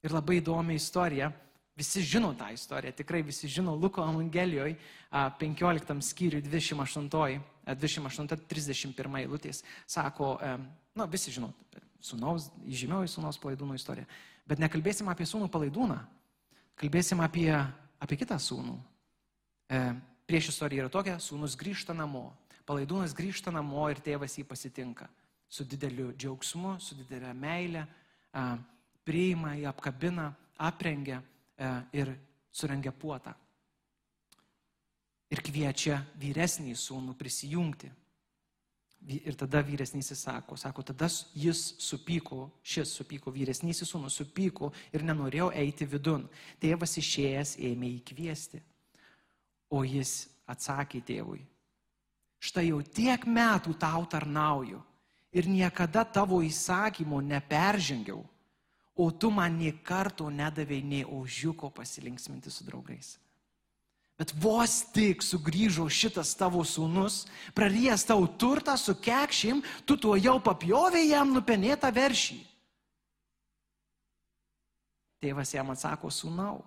Ir 0.04 0.12
labai 0.12 0.38
įdomi 0.40 0.76
istorija, 0.76 1.30
visi 1.76 2.02
žino 2.06 2.32
tą 2.38 2.50
istoriją, 2.54 2.92
tikrai 2.96 3.22
visi 3.24 3.48
žino 3.48 3.74
Luko 3.76 4.04
Evangelijoje 4.04 4.76
15 5.40 6.00
skyriui 6.04 6.44
28, 6.44 7.40
28-31 7.66 9.18
eilutės, 9.22 9.62
sako, 9.86 10.36
na 10.94 11.08
visi 11.10 11.32
žino, 11.34 11.50
sunaus, 12.04 12.50
įžymioji 12.68 13.12
sunaus 13.12 13.40
palaidūno 13.42 13.76
istorija, 13.76 14.06
bet 14.48 14.62
nekalbėsim 14.62 15.08
apie 15.12 15.26
sūnų 15.28 15.48
palaidūną, 15.52 15.98
kalbėsim 16.80 17.24
apie, 17.24 17.50
apie 18.00 18.20
kitą 18.20 18.38
sūnų. 18.40 18.76
Prieš 20.24 20.54
istoriją 20.54 20.86
yra 20.86 20.92
tokia, 20.92 21.18
sūnus 21.20 21.56
grįžta 21.60 21.92
namo, 21.96 22.30
palaidūnas 22.64 23.12
grįžta 23.16 23.52
namo 23.52 23.84
ir 23.92 24.00
tėvas 24.04 24.38
jį 24.38 24.46
pasitinka 24.48 25.10
su 25.54 25.64
dideliu 25.64 26.12
džiaugsmu, 26.16 26.78
su 26.80 26.96
didelė 26.98 27.30
meilė, 27.38 27.84
priima, 29.06 29.54
jį 29.54 29.68
apkabina, 29.70 30.30
aprengia 30.58 31.20
ir 31.94 32.10
surengia 32.50 32.90
puotą. 32.90 33.34
Ir 35.30 35.42
kviečia 35.42 36.00
vyresnį 36.20 36.74
sūnų 36.78 37.14
prisijungti. 37.18 37.90
Ir 39.04 39.36
tada 39.36 39.60
vyresnysis 39.60 40.22
sako, 40.24 40.56
sako, 40.56 40.82
tada 40.88 41.10
jis 41.36 41.74
supyko, 41.82 42.46
šis 42.64 42.94
supyko, 42.96 43.30
vyresnysis 43.34 43.90
sūnus 43.92 44.16
supyko 44.16 44.70
ir 44.96 45.04
nenorėjo 45.04 45.50
eiti 45.60 45.84
vidun. 45.84 46.24
Tėvas 46.62 46.96
išėjęs 47.02 47.58
ėmė 47.68 47.90
jį 47.92 48.00
kviesti. 48.10 48.62
O 49.74 49.82
jis 49.82 50.28
atsakė 50.46 51.00
tėvui, 51.02 51.40
štai 52.38 52.68
jau 52.68 52.78
tiek 52.84 53.24
metų 53.26 53.74
tau 53.80 54.04
tarnauju 54.06 54.78
ir 55.34 55.48
niekada 55.50 56.04
tavo 56.06 56.38
įsakymo 56.46 57.18
neperžengiau, 57.24 58.20
o 58.94 59.10
tu 59.10 59.32
man 59.34 59.56
nie 59.58 59.72
karto 59.82 60.28
nedavėjai 60.30 60.86
nei 60.86 61.02
ožiuko 61.02 61.72
pasilinksminti 61.74 62.52
su 62.54 62.66
draugais. 62.68 63.16
Bet 64.14 64.30
vos 64.38 64.76
tik 64.94 65.24
sugrįžo 65.26 65.88
šitas 65.90 66.36
tavo 66.38 66.62
sūnus, 66.62 67.24
prarijęs 67.56 68.04
tau 68.06 68.28
turtą 68.38 68.76
su 68.78 68.94
kekšim, 68.94 69.64
tu 69.82 69.96
tuo 69.98 70.14
jau 70.14 70.36
papjovė 70.38 71.02
jam 71.08 71.34
nupenėtą 71.34 71.90
veršį. 71.90 72.38
Tėvas 75.24 75.50
jam 75.56 75.74
atsako, 75.74 76.12
sūnau, 76.14 76.60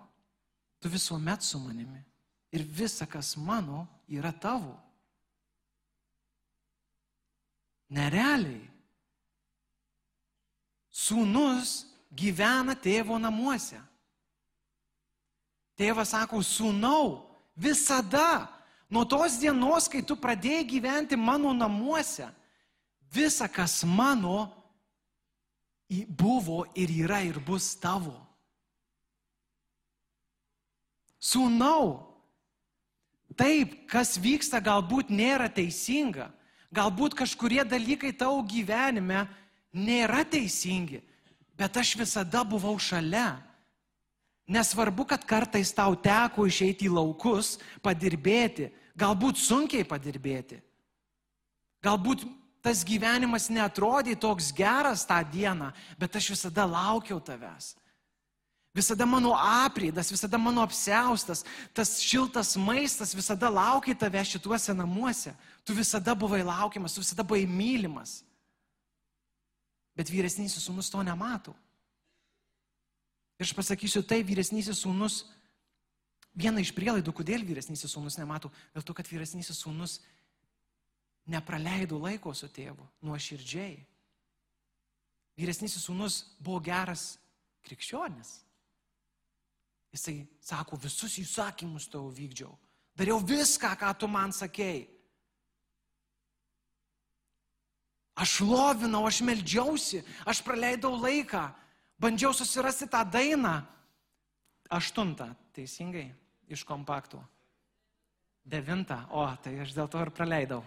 tu 0.84 0.92
visuomet 0.92 1.46
su 1.46 1.62
manimi 1.64 2.07
ir 2.52 2.64
visa, 2.64 3.06
kas 3.06 3.36
mano, 3.38 3.88
yra 4.08 4.32
tavo. 4.32 4.76
Nerealiai. 7.90 8.66
Sūnus 10.92 11.86
gyvena 12.12 12.76
tėvo 12.76 13.20
namuose. 13.22 13.80
Tėvas 15.78 16.12
sako, 16.16 16.42
sūnau, 16.42 17.22
visada, 17.54 18.48
nuo 18.90 19.06
tos 19.06 19.38
dienos, 19.38 19.86
kai 19.92 20.02
tu 20.02 20.18
pradėjai 20.18 20.66
gyventi 20.66 21.20
mano 21.20 21.54
namuose, 21.54 22.26
visa, 23.14 23.46
kas 23.46 23.84
mano, 23.86 24.48
buvo 25.88 26.66
ir 26.76 26.92
yra 27.06 27.22
ir 27.24 27.38
bus 27.40 27.76
tavo. 27.80 28.16
Sūnau, 31.22 32.07
taip, 33.38 33.86
kas 33.90 34.18
vyksta, 34.20 34.60
galbūt 34.64 35.14
nėra 35.14 35.48
teisinga, 35.54 36.32
Galbūt 36.74 37.16
kažkurie 37.16 37.64
dalykai 37.64 38.12
tavo 38.12 38.42
gyvenime 38.44 39.26
nėra 39.72 40.26
teisingi, 40.28 41.00
bet 41.56 41.80
aš 41.80 41.96
visada 42.00 42.44
buvau 42.44 42.76
šalia. 42.80 43.38
Nesvarbu, 44.48 45.08
kad 45.08 45.24
kartais 45.28 45.74
tau 45.76 45.96
teko 46.00 46.46
išeiti 46.48 46.88
į 46.88 46.96
laukus, 46.96 47.58
padirbėti, 47.84 48.70
galbūt 49.00 49.40
sunkiai 49.40 49.88
padirbėti. 49.88 50.60
Galbūt 51.84 52.24
tas 52.64 52.84
gyvenimas 52.88 53.50
netrodė 53.52 54.16
toks 54.20 54.52
geras 54.56 55.06
tą 55.08 55.20
dieną, 55.32 55.72
bet 56.00 56.16
aš 56.20 56.32
visada 56.36 56.68
laukiau 56.68 57.20
tavęs. 57.24 57.76
Visada 58.78 59.08
mano 59.10 59.32
aprėdas, 59.34 60.12
visada 60.14 60.38
mano 60.38 60.62
apseustas, 60.62 61.42
tas 61.74 61.96
šiltas 62.04 62.54
maistas 62.62 63.16
visada 63.18 63.50
laukia 63.50 63.96
tave 63.98 64.22
šituose 64.22 64.76
namuose. 64.78 65.34
Tu 65.66 65.74
visada 65.74 66.14
buvai 66.14 66.44
laukiamas, 66.46 66.94
tu 66.94 67.02
visada 67.02 67.26
buvai 67.26 67.48
mylimas. 67.50 68.20
Bet 69.98 70.12
vyresnysis 70.14 70.68
sūnus 70.68 70.92
to 70.94 71.02
nemato. 71.02 71.56
Ir 73.42 73.48
aš 73.48 73.56
pasakysiu, 73.58 74.04
tai 74.06 74.22
vyresnysis 74.26 74.84
sūnus, 74.86 75.24
viena 76.38 76.62
iš 76.62 76.70
prielaidų, 76.78 77.14
kodėl 77.18 77.46
vyresnysis 77.50 77.98
sūnus 77.98 78.22
nemato, 78.22 78.54
dėl 78.78 78.86
to, 78.86 78.94
kad 78.94 79.10
vyresnysis 79.10 79.58
sūnus 79.58 80.00
nepraleido 81.26 81.98
laiko 82.02 82.34
su 82.38 82.50
tėvu 82.50 82.86
nuoširdžiai. 83.06 83.78
Vyresnysis 85.38 85.90
sūnus 85.90 86.28
buvo 86.38 86.62
geras 86.66 87.16
krikščionis. 87.66 88.47
Jisai 89.98 90.28
sako, 90.38 90.78
visus 90.78 91.18
įsakymus 91.18 91.88
tau 91.90 92.12
vykdžiau. 92.14 92.52
Dariau 92.94 93.18
viską, 93.18 93.72
ką 93.74 93.90
tu 93.98 94.10
man 94.10 94.30
sakėjai. 94.30 94.86
Aš 98.18 98.40
lovinau, 98.46 99.04
aš 99.06 99.22
meldžiausi, 99.26 100.04
aš 100.26 100.42
praleidau 100.46 100.94
laiką, 100.98 101.44
bandžiau 102.02 102.34
susirasti 102.34 102.88
tą 102.90 103.04
dainą. 103.06 103.60
Aštuntą, 104.74 105.30
teisingai, 105.54 106.10
iš 106.50 106.66
kompaktų. 106.68 107.22
Devintą, 108.48 109.00
o, 109.14 109.26
tai 109.42 109.58
aš 109.62 109.74
dėl 109.78 109.90
to 109.90 110.02
ir 110.02 110.14
praleidau. 110.14 110.62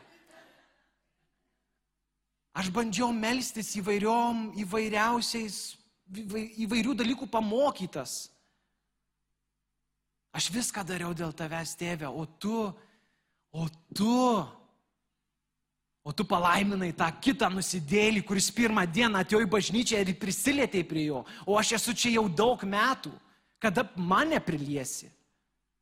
Aš 2.54 2.70
bandžiau 2.74 3.10
melstis 3.14 3.76
įvairiom, 3.78 4.50
įvairiausiais, 4.62 5.62
įvairių 6.66 6.98
dalykų 6.98 7.30
pamokytas. 7.30 8.26
Aš 10.36 10.50
viską 10.54 10.84
dariau 10.86 11.14
dėl 11.16 11.32
tavęs, 11.34 11.74
tėve, 11.78 12.06
o 12.06 12.24
tu, 12.38 12.68
o 13.50 13.64
tu, 13.96 14.16
o 16.06 16.12
tu 16.14 16.26
palaiminai 16.26 16.92
tą 16.94 17.08
kitą 17.22 17.48
nusidėlį, 17.50 18.22
kuris 18.26 18.50
pirmą 18.54 18.86
dieną 18.86 19.24
atėjo 19.24 19.42
į 19.42 19.50
bažnyčią 19.50 20.04
ir 20.04 20.14
prisilietė 20.20 20.84
prie 20.86 21.08
jo, 21.08 21.24
o 21.46 21.58
aš 21.58 21.74
esu 21.80 21.96
čia 21.96 22.14
jau 22.18 22.28
daug 22.28 22.62
metų. 22.62 23.12
Kada 23.60 23.84
mane 23.96 24.38
priliesi? 24.40 25.10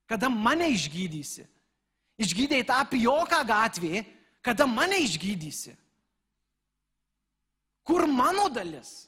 Kada 0.09 0.31
mane 0.33 0.67
išgydysi? 0.73 1.45
Išgydėjai 2.19 2.67
tą 2.67 2.79
pijoką 2.91 3.39
gatvėje, 3.47 4.03
kada 4.43 4.67
mane 4.67 4.99
išgydysi? 5.05 5.77
Kur 7.87 8.09
mano 8.11 8.49
dalis? 8.53 9.07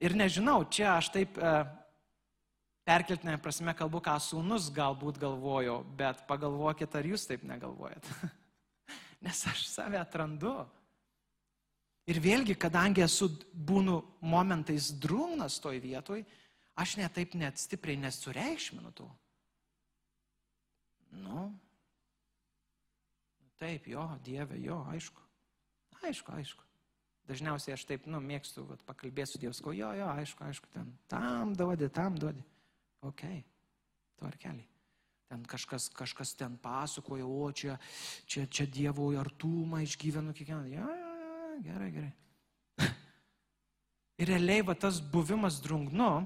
Ir 0.00 0.14
nežinau, 0.16 0.62
čia 0.70 0.94
aš 0.94 1.10
taip 1.14 1.36
e, 1.36 1.52
perkeltinė 2.88 3.36
prasme 3.42 3.74
kalbu, 3.76 4.00
ką 4.04 4.16
sūnus 4.22 4.70
galbūt 4.74 5.20
galvojo, 5.20 5.82
bet 5.98 6.24
pagalvokit, 6.30 6.96
ar 6.96 7.08
jūs 7.08 7.26
taip 7.28 7.44
negalvojat. 7.48 8.08
Nes 9.24 9.44
aš 9.50 9.66
save 9.68 10.00
atrandu. 10.00 10.54
Ir 12.08 12.22
vėlgi, 12.24 12.56
kadangi 12.56 13.04
esu 13.04 13.28
būnu 13.52 13.98
momentais 14.24 14.88
drūnas 14.96 15.58
toj 15.60 15.80
vietoj, 15.82 16.22
aš 16.80 16.96
netaip 17.02 17.34
net 17.36 17.60
stipriai 17.60 18.00
nesureikšminu 18.00 18.94
to. 18.96 19.08
Nu, 21.18 21.50
taip, 23.60 23.88
jo, 23.90 24.06
Dieve, 24.24 24.56
jo, 24.62 24.80
aišku. 24.94 25.20
aišku, 26.00 26.32
aišku. 26.40 26.64
Dažniausiai 27.28 27.74
aš 27.76 27.84
taip, 27.84 28.06
nu, 28.08 28.22
mėgstu, 28.24 28.64
vat, 28.64 28.80
pakalbėti 28.88 29.34
su 29.34 29.40
Dievas, 29.42 29.60
ko, 29.60 29.74
jo, 29.76 29.90
jo, 29.98 30.08
aišku, 30.22 30.46
aišku, 30.48 30.70
ten, 30.72 30.94
tam 31.12 31.52
duodi, 31.56 31.90
tam 31.92 32.16
duodi. 32.16 32.44
Ok, 33.06 33.22
tvarkeliai. 34.18 34.66
Ten 35.28 35.42
kažkas, 35.44 35.90
kažkas 35.92 36.32
ten 36.34 36.56
pasakoja, 36.56 37.26
o 37.26 37.52
čia, 37.52 37.76
čia, 38.24 38.46
čia 38.48 38.64
Dievo 38.64 39.10
artumą 39.20 39.82
išgyvenu 39.84 40.32
kiekvieną. 40.32 40.64
Ja, 40.72 40.86
ja, 40.88 41.10
ja, 41.20 41.58
gerai, 41.66 41.90
gerai. 41.92 42.12
Ir 44.24 44.32
realiai 44.32 44.64
va 44.64 44.74
tas 44.74 45.02
buvimas 45.04 45.60
drungnu, 45.60 46.24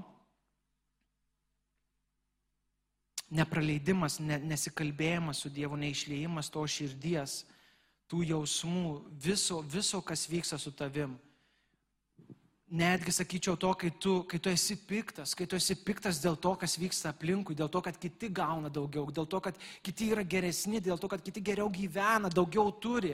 nepraleidimas, 3.33 4.21
ne, 4.23 4.39
nesikalbėjimas 4.53 5.43
su 5.43 5.51
Dievu, 5.51 5.75
neišlėjimas 5.83 6.51
to 6.53 6.63
širdies, 6.63 7.41
tų 8.07 8.23
jausmų, 8.29 8.87
viso, 9.19 9.59
viso, 9.67 9.99
kas 10.05 10.29
vyksta 10.31 10.59
su 10.61 10.71
tavim. 10.71 11.17
Netgi 12.73 13.11
sakyčiau 13.13 13.53
to, 13.59 13.69
kai 13.77 13.91
tu, 14.01 14.23
kai 14.25 14.39
tu 14.41 14.49
esi 14.49 14.73
piktas, 14.89 15.35
kai 15.37 15.45
tu 15.45 15.57
esi 15.59 15.75
piktas 15.77 16.17
dėl 16.23 16.39
to, 16.41 16.55
kas 16.57 16.73
vyksta 16.81 17.11
aplinkui, 17.11 17.53
dėl 17.53 17.69
to, 17.69 17.83
kad 17.85 17.99
kiti 18.01 18.31
gauna 18.33 18.71
daugiau, 18.73 19.11
dėl 19.13 19.27
to, 19.29 19.41
kad 19.45 19.59
kiti 19.85 20.09
yra 20.15 20.23
geresni, 20.25 20.81
dėl 20.81 20.97
to, 20.97 21.09
kad 21.11 21.21
kiti 21.21 21.43
geriau 21.45 21.69
gyvena, 21.69 22.31
daugiau 22.33 22.73
turi. 22.81 23.13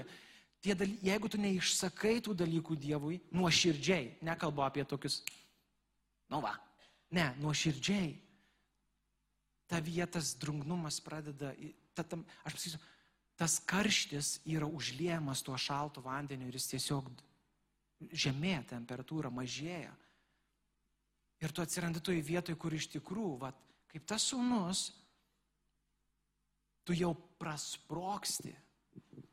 Daly, 0.64 0.96
jeigu 1.04 1.28
tu 1.32 1.40
neišsakai 1.40 2.18
tų 2.24 2.38
dalykų 2.40 2.80
Dievui, 2.80 3.20
nuoširdžiai, 3.36 4.10
nekalbu 4.28 4.64
apie 4.64 4.84
tokius, 4.88 5.22
nu 6.32 6.40
va, 6.44 6.56
ne, 7.16 7.30
nuoširdžiai, 7.44 8.10
ta 9.68 9.84
vietas 9.84 10.34
drungnumas 10.40 11.00
pradeda, 11.04 11.52
ta, 11.96 12.04
tam, 12.04 12.24
aš 12.48 12.56
pasakysiu, 12.56 12.82
tas 13.40 13.60
karštis 13.64 14.38
yra 14.48 14.68
užliejamas 14.68 15.44
tuo 15.44 15.56
šaltu 15.60 16.04
vandeniu 16.04 16.48
ir 16.48 16.58
jis 16.60 16.72
tiesiog 16.74 17.12
žemėja 18.12 18.64
temperatūra, 18.76 19.32
mažėja. 19.34 19.92
Ir 21.40 21.54
tu 21.56 21.64
atsirandi 21.64 22.02
toje 22.04 22.22
vietoje, 22.24 22.58
kur 22.60 22.74
iš 22.76 22.90
tikrųjų, 22.96 23.36
vat, 23.44 23.60
kaip 23.92 24.06
tas 24.08 24.26
sūnus, 24.32 24.90
tu 26.84 26.96
jau 26.98 27.14
prasproksti 27.40 28.52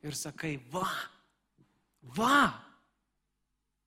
ir 0.06 0.14
sakai, 0.14 0.56
va, 0.70 0.86
va. 2.16 2.44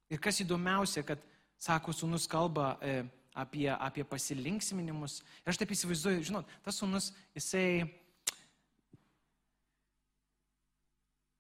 Ir 0.09 0.19
kas 0.19 0.41
įdomiausia, 0.43 1.05
kad, 1.07 1.21
sako, 1.59 1.93
sūnus 1.95 2.27
kalba 2.27 2.73
e, 2.81 3.01
apie, 3.37 3.67
apie 3.71 4.03
pasilinksminimus. 4.07 5.19
Ir 5.43 5.53
aš 5.53 5.61
taip 5.61 5.71
įsivaizduoju, 5.75 6.25
žinot, 6.31 6.53
tas 6.65 6.79
sūnus, 6.81 7.11
jisai 7.37 7.87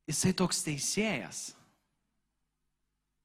jisai 0.09 0.33
toks 0.33 0.63
teisėjas. 0.65 1.49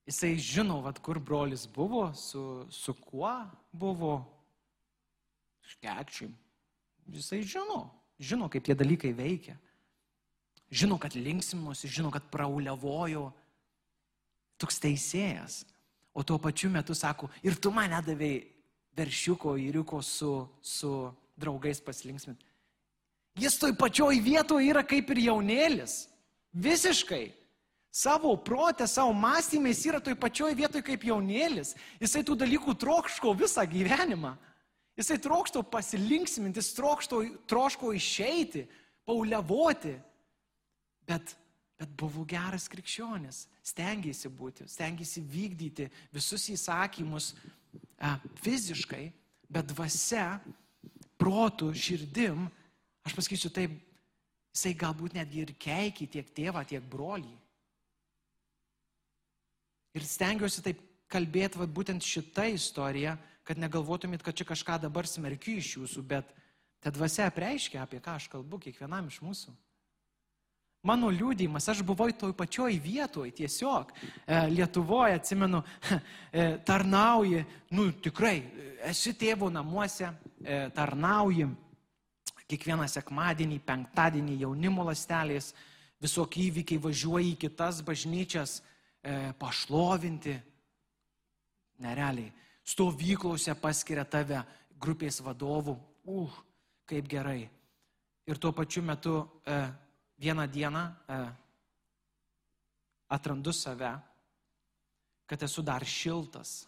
Jisai 0.04 0.36
žino, 0.36 0.82
vad, 0.84 0.98
kur 1.00 1.18
brolis 1.18 1.64
buvo, 1.66 2.10
su, 2.14 2.66
su 2.70 2.94
kuo 2.94 3.32
buvo. 3.72 4.18
Škekčiai. 5.64 6.32
Jisai 7.08 7.42
žino, 7.42 7.86
žino, 8.20 8.48
kaip 8.52 8.64
tie 8.64 8.76
dalykai 8.76 9.14
veikia. 9.16 9.56
Žino, 10.70 10.98
kad 11.00 11.16
linksimuosi, 11.16 11.88
žino, 11.88 12.10
kad 12.12 12.26
prauliavojo. 12.32 13.30
Toks 14.60 14.80
teisėjas. 14.82 15.62
O 16.14 16.22
tuo 16.22 16.38
pačiu 16.38 16.68
metu 16.70 16.94
sako, 16.94 17.26
ir 17.42 17.56
tu 17.58 17.72
mane 17.74 17.98
davėjai 18.06 18.44
veršiuko 18.94 19.56
įriuko 19.58 19.98
su, 20.02 20.44
su 20.62 20.90
draugais 21.36 21.80
pasilinksminti. 21.82 22.44
Jis 23.34 23.56
toj 23.58 23.74
pačioj 23.74 24.20
vietoje 24.22 24.68
yra 24.70 24.84
kaip 24.86 25.10
ir 25.10 25.24
jaunėlis. 25.26 26.04
Visiškai. 26.54 27.32
Savo 27.94 28.36
protę, 28.36 28.88
savo 28.88 29.12
mąstymais 29.12 29.84
yra 29.86 30.00
toj 30.02 30.16
pačioj 30.18 30.56
vietoj 30.58 30.82
kaip 30.82 31.04
jaunėlis. 31.06 31.76
Jisai 32.02 32.24
tų 32.26 32.34
dalykų 32.40 32.72
trokško 32.82 33.30
visą 33.38 33.62
gyvenimą. 33.70 34.32
Jisai 34.98 35.20
trokšto 35.22 35.62
pasilinksminti, 35.62 36.58
jis 36.58 36.72
trokšto, 36.74 37.20
troško 37.46 37.92
išeiti, 37.94 38.64
pauliavoti. 39.06 39.94
Bet, 41.06 41.36
bet 41.78 41.92
buvo 41.94 42.24
geras 42.26 42.66
krikščionis, 42.72 43.44
stengiasi 43.62 44.32
būti, 44.42 44.66
stengiasi 44.74 45.22
vykdyti 45.22 45.86
visus 46.10 46.48
įsakymus 46.50 47.30
a, 48.02 48.16
fiziškai, 48.42 49.04
bet 49.46 49.70
dvasia, 49.70 50.40
protų, 51.14 51.70
širdim, 51.78 52.48
aš 53.06 53.14
pasakysiu 53.20 53.54
taip, 53.54 53.78
Jisai 54.54 54.70
galbūt 54.78 55.16
netgi 55.16 55.40
ir 55.42 55.56
keikė 55.58 56.06
tiek 56.10 56.28
tėvą, 56.30 56.60
tiek 56.70 56.82
brolį. 56.86 57.32
Ir 59.94 60.06
stengiuosi 60.06 60.62
taip 60.64 60.80
kalbėti 61.12 61.60
va, 61.60 61.68
būtent 61.70 62.02
šitą 62.02 62.48
istoriją, 62.54 63.14
kad 63.46 63.60
negalvotumėt, 63.60 64.24
kad 64.24 64.34
čia 64.34 64.46
kažką 64.48 64.80
dabar 64.82 65.06
smerkiu 65.06 65.58
iš 65.60 65.76
jūsų, 65.76 66.02
bet 66.08 66.32
ta 66.82 66.90
dvasia 66.90 67.28
apreiškia, 67.30 67.84
apie 67.84 68.00
ką 68.02 68.16
aš 68.18 68.26
kalbu 68.32 68.58
kiekvienam 68.64 69.06
iš 69.12 69.20
mūsų. 69.22 69.54
Mano 70.84 71.08
liūdėjimas, 71.08 71.64
aš 71.72 71.80
buvau 71.86 72.10
toj 72.12 72.34
pačioj 72.36 72.74
vietoj, 72.82 73.30
tiesiog 73.32 73.92
e, 73.96 74.40
Lietuvoje, 74.52 75.14
atsimenu, 75.16 75.62
e, 75.94 76.58
tarnauji, 76.66 77.40
nu 77.72 77.86
tikrai, 78.04 78.42
esi 78.90 79.14
tėvo 79.16 79.48
namuose, 79.52 80.10
e, 80.44 80.58
tarnauji, 80.76 81.48
kiekvieną 82.50 82.84
sekmadienį, 82.90 83.62
penktadienį 83.64 84.36
jaunimo 84.42 84.84
lastelės, 84.90 85.54
visokie 86.04 86.50
įvykiai 86.50 86.82
važiuoja 86.84 87.30
į 87.30 87.38
kitas 87.46 87.80
bažnyčias 87.86 88.58
e, 89.04 89.32
pašlovinti. 89.38 90.34
Nerealiai. 91.84 92.32
Stovyklose 92.64 93.54
paskiria 93.60 94.04
tave 94.08 94.40
grupės 94.80 95.20
vadovų. 95.24 95.74
Uh, 96.04 96.32
kaip 96.88 97.08
gerai. 97.08 97.48
Ir 98.28 98.40
tuo 98.40 98.52
pačiu 98.52 98.82
metu 98.84 99.16
e, 99.44 99.56
vieną 100.20 100.46
dieną 100.48 100.82
e, 100.84 101.18
atrandu 103.08 103.52
save, 103.52 103.92
kad 105.26 105.42
esu 105.42 105.62
dar 105.62 105.84
šiltas. 105.84 106.66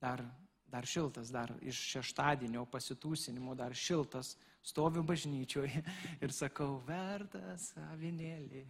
Dar 0.00 0.24
dar 0.68 0.84
šiltas, 0.86 1.30
dar 1.32 1.52
iš 1.64 1.78
šeštadienio 1.94 2.66
pasitūsinimo, 2.68 3.54
dar 3.56 3.72
šiltas, 3.72 4.34
stoviu 4.60 5.02
bažnyčioje 5.02 5.80
ir 6.24 6.34
sakau, 6.34 6.82
vertas 6.84 7.70
avinėlį, 7.88 8.66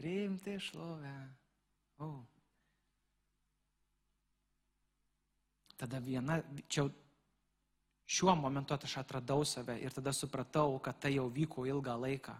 priimti 0.00 0.56
šlovę. 0.60 1.12
O. 2.00 2.08
Tada 5.76 6.00
viena, 6.00 6.40
čia 6.68 6.88
šiuo 8.08 8.34
momentu 8.36 8.74
aš 8.74 8.96
atradau 9.04 9.44
save 9.44 9.76
ir 9.80 9.92
tada 9.92 10.12
supratau, 10.16 10.80
kad 10.80 10.98
tai 11.00 11.14
jau 11.18 11.28
vyko 11.28 11.68
ilgą 11.68 12.00
laiką. 12.00 12.34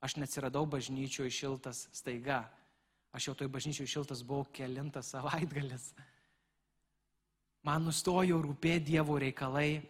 Aš 0.00 0.16
neatsiradau 0.22 0.66
bažnyčioje 0.70 1.30
šiltas 1.30 1.88
staiga. 1.92 2.44
Aš 3.14 3.28
jau 3.28 3.38
toj 3.38 3.50
bažnyčioje 3.50 3.90
šiltas 3.90 4.22
buvau 4.22 4.46
kelintas 4.54 5.10
savaitgalis 5.14 5.92
man 7.64 7.88
nustojo 7.88 8.38
rūpėti 8.44 8.92
Dievo 8.92 9.16
reikalai, 9.20 9.80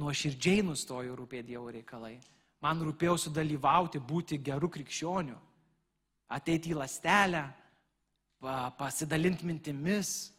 nuoširdžiai 0.00 0.64
nustojo 0.64 1.16
rūpėti 1.18 1.52
Dievo 1.52 1.70
reikalai. 1.72 2.16
Man 2.64 2.80
rūpėjo 2.82 3.16
sudalyvauti, 3.26 4.00
būti 4.00 4.38
geru 4.42 4.70
krikščioniu, 4.72 5.36
ateiti 6.32 6.72
į 6.72 6.78
lastelę, 6.80 7.42
pasidalinti 8.78 9.46
mintimis 9.46 10.32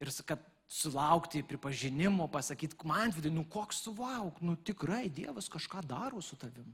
ir 0.00 0.10
kad 0.26 0.42
sulaukti 0.68 1.42
pripažinimo, 1.46 2.26
pasakyti, 2.28 2.76
man 2.88 3.12
vidai, 3.14 3.30
nu 3.32 3.44
koks 3.48 3.84
suvauk, 3.84 4.40
nu 4.42 4.56
tikrai 4.56 5.08
Dievas 5.08 5.48
kažką 5.48 5.84
daro 5.86 6.20
su 6.20 6.36
tavim. 6.36 6.72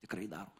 Tikrai 0.00 0.26
daro. 0.30 0.52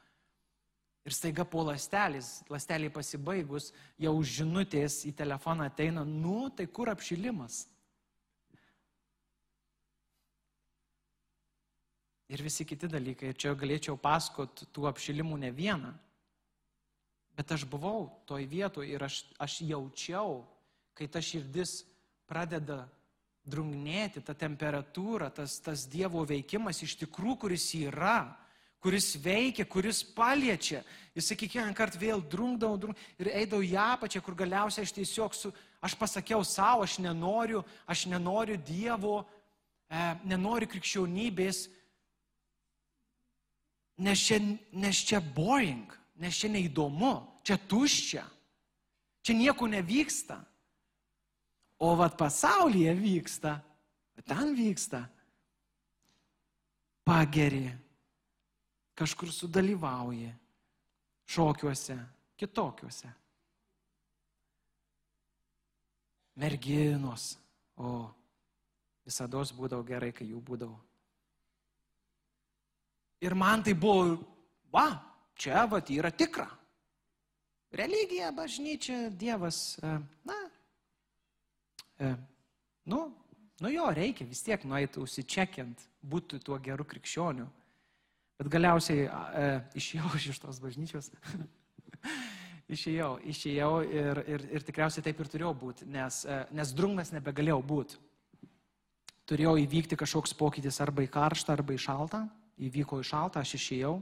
Ir 1.07 1.15
staiga 1.15 1.45
po 1.47 1.63
lastelis, 1.63 2.41
lasteliai 2.51 2.91
pasibaigus, 2.91 3.71
jau 4.01 4.15
žinutės 4.27 5.05
į 5.07 5.13
telefoną 5.15 5.69
ateina, 5.71 6.03
nu, 6.03 6.49
tai 6.51 6.67
kur 6.67 6.91
apšilimas? 6.91 7.63
Ir 12.33 12.43
visi 12.43 12.67
kiti 12.67 12.89
dalykai. 12.91 13.31
Ir 13.31 13.39
čia 13.39 13.55
galėčiau 13.55 13.99
pasakot 14.01 14.67
tų 14.75 14.89
apšilimų 14.91 15.39
ne 15.45 15.53
vieną. 15.55 15.93
Bet 17.37 17.53
aš 17.53 17.67
buvau 17.69 18.09
toj 18.27 18.47
vietoje 18.49 18.95
ir 18.95 19.03
aš, 19.05 19.23
aš 19.39 19.61
jaučiau, 19.69 20.41
kai 20.97 21.07
ta 21.07 21.21
širdis 21.21 21.83
pradeda 22.27 22.87
drungnėti, 23.47 24.25
ta 24.25 24.35
temperatūra, 24.35 25.29
tas, 25.31 25.61
tas 25.63 25.85
Dievo 25.87 26.25
veikimas 26.27 26.83
iš 26.83 26.97
tikrųjų, 27.05 27.39
kuris 27.45 27.69
yra 27.79 28.19
kuris 28.87 29.17
veikia, 29.19 29.65
kuris 29.67 30.05
paliečia. 30.15 30.85
Jis 31.17 31.33
kiekvieną 31.35 31.75
kartą 31.75 31.99
vėl 31.99 32.21
drungdavau 32.23 32.79
drung, 32.79 32.99
ir 33.19 33.33
eidavau 33.33 33.65
į 33.65 33.73
apačią, 33.83 34.21
kur 34.23 34.37
galiausiai 34.39 34.85
aš 34.87 34.93
tiesiog 34.95 35.35
su, 35.35 35.51
aš 35.83 35.97
pasakiau 35.99 36.45
savo, 36.47 36.85
aš 36.87 37.01
nenoriu, 37.03 37.65
aš 37.89 38.05
nenoriu 38.07 38.55
Dievo, 38.63 39.25
e, 39.91 40.05
nenoriu 40.31 40.69
krikščionybės. 40.71 41.65
Nes 43.97 44.21
čia, 44.21 44.41
nes 44.77 44.97
čia 45.09 45.21
boring, 45.21 45.93
nes 46.21 46.37
čia 46.37 46.51
neįdomu, 46.53 47.15
čia 47.47 47.57
tuščia, 47.57 48.25
čia 49.25 49.37
nieko 49.37 49.69
nevyksta. 49.71 50.37
O 51.81 51.93
vad 51.97 52.17
pasaulyje 52.17 52.93
vyksta, 52.97 53.57
ten 54.25 54.55
vyksta. 54.57 55.03
Pageri, 57.07 57.69
kažkur 58.97 59.31
sudalyvauji, 59.33 60.33
šokiuose, 61.29 61.97
kitokiuose. 62.37 63.13
Merginos, 66.37 67.37
o 67.77 68.09
visada 69.05 69.45
būdavo 69.57 69.85
gerai, 69.87 70.11
kai 70.13 70.27
jų 70.33 70.41
būdavo. 70.43 70.86
Ir 73.25 73.35
man 73.35 73.63
tai 73.65 73.75
buvo, 73.75 74.19
va, 74.73 74.87
čia 75.39 75.65
va, 75.71 75.81
yra 75.81 76.11
tikra. 76.13 76.47
Religija, 77.77 78.31
bažnyčia, 78.33 79.11
Dievas, 79.11 79.79
e, 79.83 79.99
na, 80.25 80.37
e, 81.99 82.15
nu, 82.85 83.01
nu 83.61 83.73
jo, 83.73 83.89
reikia 83.93 84.27
vis 84.29 84.43
tiek 84.47 84.65
nueiti 84.65 85.01
užsičekiant, 85.03 85.83
būti 86.01 86.41
tuo 86.45 86.59
geru 86.63 86.87
krikščioniu. 86.89 87.49
Bet 88.37 88.53
galiausiai 88.53 89.07
e, 89.09 89.47
išėjau 89.81 90.13
iš 90.21 90.41
tos 90.43 90.61
bažnyčios. 90.61 91.11
išėjau, 92.77 93.13
išėjau 93.33 93.73
ir, 93.89 94.21
ir, 94.29 94.45
ir 94.59 94.67
tikriausiai 94.67 95.05
taip 95.07 95.21
ir 95.23 95.31
turėjau 95.33 95.55
būti, 95.57 95.87
nes, 95.91 96.23
e, 96.29 96.41
nes 96.57 96.73
drungnas 96.77 97.13
nebegalėjau 97.15 97.61
būti. 97.65 98.01
Turėjo 99.27 99.57
įvykti 99.65 99.99
kažkoks 99.99 100.37
pokytis 100.39 100.79
arba 100.85 101.03
į 101.03 101.11
karštą, 101.11 101.57
arba 101.57 101.75
į 101.75 101.81
šaltą. 101.83 102.27
Įvyko 102.57 103.03
į 103.03 103.09
šaltą, 103.11 103.43
aš 103.43 103.57
išėjau. 103.59 103.99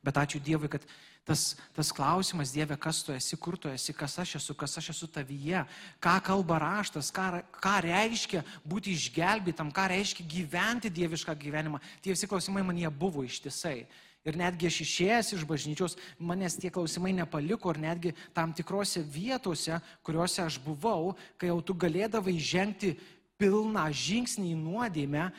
Bet 0.00 0.16
ačiū 0.16 0.40
Dievui, 0.40 0.70
kad 0.72 0.84
tas, 1.28 1.56
tas 1.76 1.90
klausimas, 1.92 2.54
Dieve, 2.54 2.76
kas 2.80 3.02
tu 3.04 3.12
esi, 3.12 3.36
kur 3.36 3.58
tu 3.60 3.68
esi, 3.68 3.92
kas 3.92 4.16
aš 4.22 4.38
esu, 4.40 4.56
kas 4.56 4.78
aš 4.80 4.90
esu 4.94 5.08
tavyje, 5.12 5.66
ką 6.00 6.14
kalba 6.24 6.60
raštas, 6.62 7.10
ką, 7.12 7.42
ką 7.60 7.74
reiškia 7.84 8.40
būti 8.64 8.94
išgelbėtam, 8.96 9.72
ką 9.76 9.90
reiškia 9.92 10.24
gyventi 10.24 10.92
dievišką 10.92 11.36
gyvenimą. 11.36 11.82
Tie 12.00 12.14
visi 12.14 12.28
klausimai 12.30 12.64
man 12.64 12.80
jie 12.80 12.88
buvo 12.88 13.26
ištisai. 13.28 13.84
Ir 14.24 14.36
netgi 14.36 14.68
aš 14.68 14.80
išėjęs 14.84 15.30
iš 15.36 15.44
bažnyčios, 15.48 15.96
manęs 16.20 16.58
tie 16.60 16.68
klausimai 16.72 17.12
nepaliko 17.16 17.72
ir 17.72 17.80
netgi 17.80 18.10
tam 18.36 18.52
tikrose 18.56 19.00
vietose, 19.00 19.78
kuriuose 20.04 20.42
aš 20.44 20.58
buvau, 20.60 21.14
kai 21.40 21.48
jau 21.48 21.60
tu 21.64 21.76
galėdavai 21.76 22.36
žengti 22.36 22.98
pilną 23.40 23.86
žingsnį 23.88 24.50
į 24.52 24.58
nuodėmę, 24.60 25.30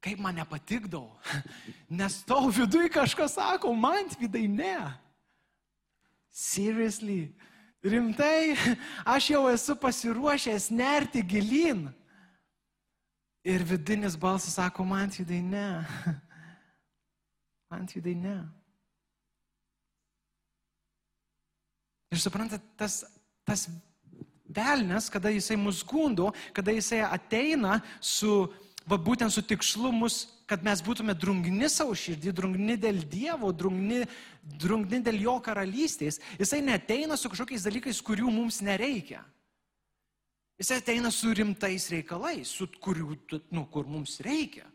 kaip 0.00 0.18
man 0.18 0.34
nepatikdavo. 0.38 1.18
Nes 1.98 2.22
tau 2.26 2.48
viduje 2.50 2.90
kažkas 2.92 3.34
sako, 3.38 3.72
man 3.74 4.10
vidai 4.20 4.46
ne. 4.48 4.76
Seriously, 6.30 7.34
rimtai, 7.82 8.54
aš 9.14 9.30
jau 9.34 9.46
esu 9.50 9.76
pasiruošęs 9.78 10.70
nerti 10.70 11.22
gilin. 11.22 11.88
Ir 13.46 13.64
vidinis 13.64 14.16
balsas 14.18 14.58
sako, 14.58 14.84
man 14.84 15.10
vidai 15.14 15.42
ne. 15.42 15.68
Man 17.68 17.84
vidai 17.84 18.14
ne. 18.16 18.38
Ir 22.08 22.16
suprantat, 22.16 22.62
tas, 22.80 23.02
tas 23.44 23.66
velnes, 24.48 25.10
kada 25.12 25.28
jisai 25.28 25.58
mus 25.60 25.82
gundo, 25.84 26.30
kada 26.56 26.72
jisai 26.72 27.02
ateina 27.04 27.82
su 28.00 28.48
va 28.88 28.96
būtent 28.96 29.32
su 29.32 29.42
tikslu 29.44 29.90
mus, 29.92 30.22
kad 30.48 30.64
mes 30.64 30.80
būtume 30.84 31.14
drungni 31.18 31.68
savo 31.68 31.94
širdį, 31.96 32.32
drungni 32.32 32.76
dėl 32.80 33.02
Dievo, 33.10 33.52
drungni, 33.52 34.06
drungni 34.60 35.02
dėl 35.04 35.20
Jo 35.20 35.36
karalystės. 35.44 36.20
Jisai 36.40 36.62
neteina 36.64 37.18
su 37.20 37.30
kažkokiais 37.30 37.66
dalykais, 37.68 38.00
kurių 38.04 38.32
mums 38.32 38.62
nereikia. 38.64 39.22
Jisai 40.58 40.80
ateina 40.80 41.12
su 41.14 41.30
rimtais 41.30 41.86
reikalais, 41.92 42.50
su 42.50 42.66
kurių, 42.82 43.14
nu, 43.54 43.62
kur 43.70 43.86
mums 43.86 44.16
reikia. 44.24 44.66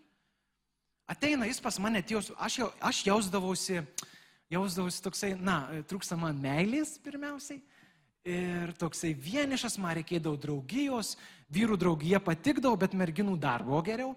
Ateina 1.10 1.50
jis 1.50 1.60
pas 1.60 1.76
mane, 1.84 2.00
atėjo, 2.00 2.22
aš, 2.40 2.62
jau, 2.62 2.70
aš 2.80 3.02
jausdavausi, 3.10 3.82
jausdavausi 4.54 5.04
toksai, 5.04 5.34
na, 5.36 5.58
trūksta 5.90 6.16
man 6.20 6.40
meilės 6.40 6.96
pirmiausiai. 7.04 7.60
Ir 8.24 8.72
toksai 8.80 9.12
vienišas, 9.20 9.76
man 9.84 9.98
reikėdavo 9.98 10.40
draugijos, 10.40 11.18
vyrų 11.54 11.78
draugija 11.80 12.22
patikdavo, 12.24 12.78
bet 12.80 12.96
merginų 12.98 13.38
dar 13.40 13.64
buvo 13.66 13.82
geriau. 13.86 14.14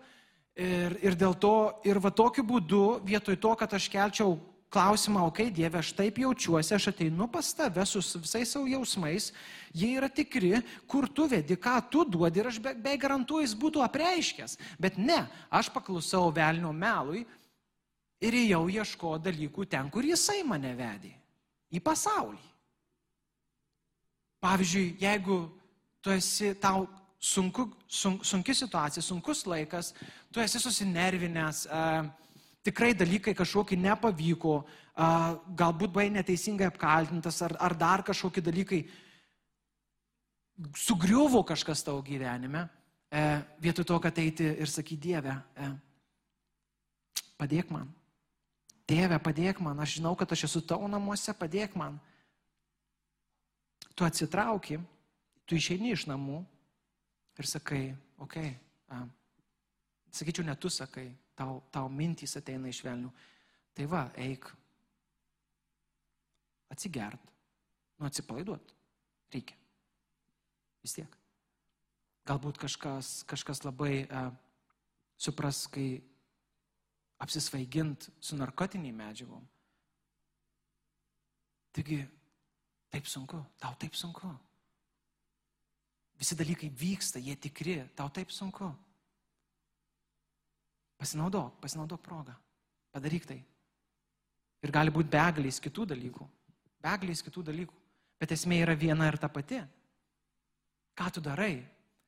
Ir, 0.57 0.97
ir 1.05 1.17
dėl 1.21 1.35
to, 1.37 1.57
ir 1.85 2.01
va 2.01 2.11
tokiu 2.11 2.45
būdu, 2.47 2.85
vietoj 3.05 3.37
to, 3.37 3.53
kad 3.61 3.75
aš 3.77 3.91
kelčiau 3.93 4.39
klausimą, 4.73 5.27
okei, 5.29 5.49
okay, 5.51 5.55
Dieve, 5.55 5.79
aš 5.79 5.93
taip 5.97 6.19
jaučiuosi, 6.21 6.75
aš 6.75 6.89
ateinu 6.91 7.29
pas 7.33 7.49
tave 7.55 7.85
su 7.87 8.01
visais 8.21 8.51
savo 8.51 8.67
jausmais, 8.69 9.31
jie 9.73 9.93
yra 9.99 10.09
tikri, 10.09 10.57
kur 10.89 11.07
tu 11.09 11.29
vedi, 11.31 11.57
ką 11.61 11.77
tu 11.93 12.05
duodi 12.09 12.43
ir 12.43 12.51
aš 12.51 12.59
be, 12.65 12.75
be 12.75 12.97
garantuoju, 13.01 13.47
jis 13.47 13.55
būtų 13.57 13.85
apreiškęs. 13.85 14.57
Bet 14.81 14.99
ne, 14.99 15.23
aš 15.51 15.71
paklusau 15.75 16.33
velnio 16.35 16.73
melui 16.73 17.27
ir 18.21 18.41
jau 18.49 18.65
ieško 18.73 19.17
dalykų 19.23 19.69
ten, 19.71 19.93
kur 19.93 20.05
jisai 20.05 20.43
mane 20.45 20.75
vedė. 20.77 21.15
Į 21.73 21.83
pasaulį. 21.83 22.43
Pavyzdžiui, 24.43 24.97
jeigu 25.03 25.41
tu 26.01 26.13
esi, 26.15 26.53
tau 26.61 26.87
sunku, 27.19 27.71
sun, 27.89 28.21
sunki 28.25 28.55
situacija, 28.55 29.03
sunkus 29.03 29.45
laikas, 29.47 29.93
tu 30.33 30.41
esi 30.41 30.61
susinervinęs, 30.61 31.67
uh, 31.67 32.07
tikrai 32.67 32.93
dalykai 32.95 33.35
kažkokie 33.37 33.79
nepavyko, 33.81 34.57
uh, 34.63 35.27
galbūt 35.59 35.95
buvai 35.95 36.09
neteisingai 36.15 36.69
apkaltintas 36.71 37.41
ar, 37.47 37.57
ar 37.61 37.77
dar 37.79 38.05
kažkokie 38.07 38.45
dalykai, 38.45 38.85
sugriuvo 40.77 41.43
kažkas 41.47 41.85
tavo 41.85 42.03
gyvenime, 42.05 42.67
uh, 42.67 43.39
vietoj 43.63 43.87
to, 43.87 44.01
kad 44.03 44.19
eiti 44.19 44.49
ir 44.57 44.73
sakyti 44.73 45.09
Dievę, 45.11 45.37
uh, 45.37 45.77
padėk 47.41 47.71
man. 47.73 47.93
Tėve, 48.87 49.19
padėk 49.19 49.59
man, 49.59 49.81
aš 49.83 49.97
žinau, 49.99 50.15
kad 50.15 50.31
aš 50.31 50.45
esu 50.47 50.61
tavo 50.63 50.87
namuose, 50.87 51.33
padėk 51.35 51.75
man. 51.75 51.99
Tu 53.99 54.05
atsitrauki, 54.07 54.79
tu 55.49 55.59
išeini 55.59 55.91
iš 55.97 56.05
namų, 56.07 56.45
ir 57.39 57.49
sakai, 57.49 57.83
okei, 58.19 58.51
okay, 58.89 59.09
sakyčiau, 60.17 60.47
ne 60.47 60.57
tu 60.57 60.71
sakai, 60.73 61.11
tau, 61.37 61.61
tau 61.73 61.89
mintys 61.93 62.37
ateina 62.39 62.71
iš 62.73 62.81
velnių. 62.87 63.11
Tai 63.77 63.87
va, 63.93 64.07
eik, 64.17 64.49
atsigert, 66.73 67.33
nu 67.99 68.09
atsipalaiduot, 68.09 68.73
reikia. 69.35 69.59
Vis 70.85 70.97
tiek. 70.97 71.17
Galbūt 72.27 72.59
kažkas, 72.59 73.21
kažkas 73.29 73.63
labai 73.67 74.07
uh, 74.07 74.31
supras, 75.21 75.67
kai 75.71 76.01
apsisvaigint 77.23 78.09
su 78.21 78.37
narkotiniai 78.39 78.95
medžiagom. 78.97 79.45
Taigi, 81.77 82.01
taip 82.93 83.09
sunku, 83.09 83.43
tau 83.61 83.77
taip 83.81 83.97
sunku. 83.97 84.31
Visi 86.17 86.37
dalykai 86.37 86.71
vyksta, 86.73 87.21
jie 87.21 87.37
tikri, 87.37 87.77
tau 87.97 88.09
taip 88.13 88.33
sunku. 88.33 88.71
Pasinaudok, 90.97 91.61
pasinaudok 91.61 92.01
progą. 92.01 92.35
Padaryk 92.93 93.27
tai. 93.29 93.39
Ir 94.65 94.73
gali 94.73 94.93
būti 94.93 95.13
begalės 95.13 95.61
kitų 95.61 95.85
dalykų. 95.93 96.25
Begalės 96.83 97.21
kitų 97.25 97.45
dalykų. 97.51 97.77
Bet 98.17 98.33
esmė 98.33 98.63
yra 98.65 98.75
viena 98.79 99.11
ir 99.11 99.19
ta 99.21 99.29
pati. 99.29 99.61
Ką 100.97 101.11
tu 101.13 101.21
darai? 101.21 101.61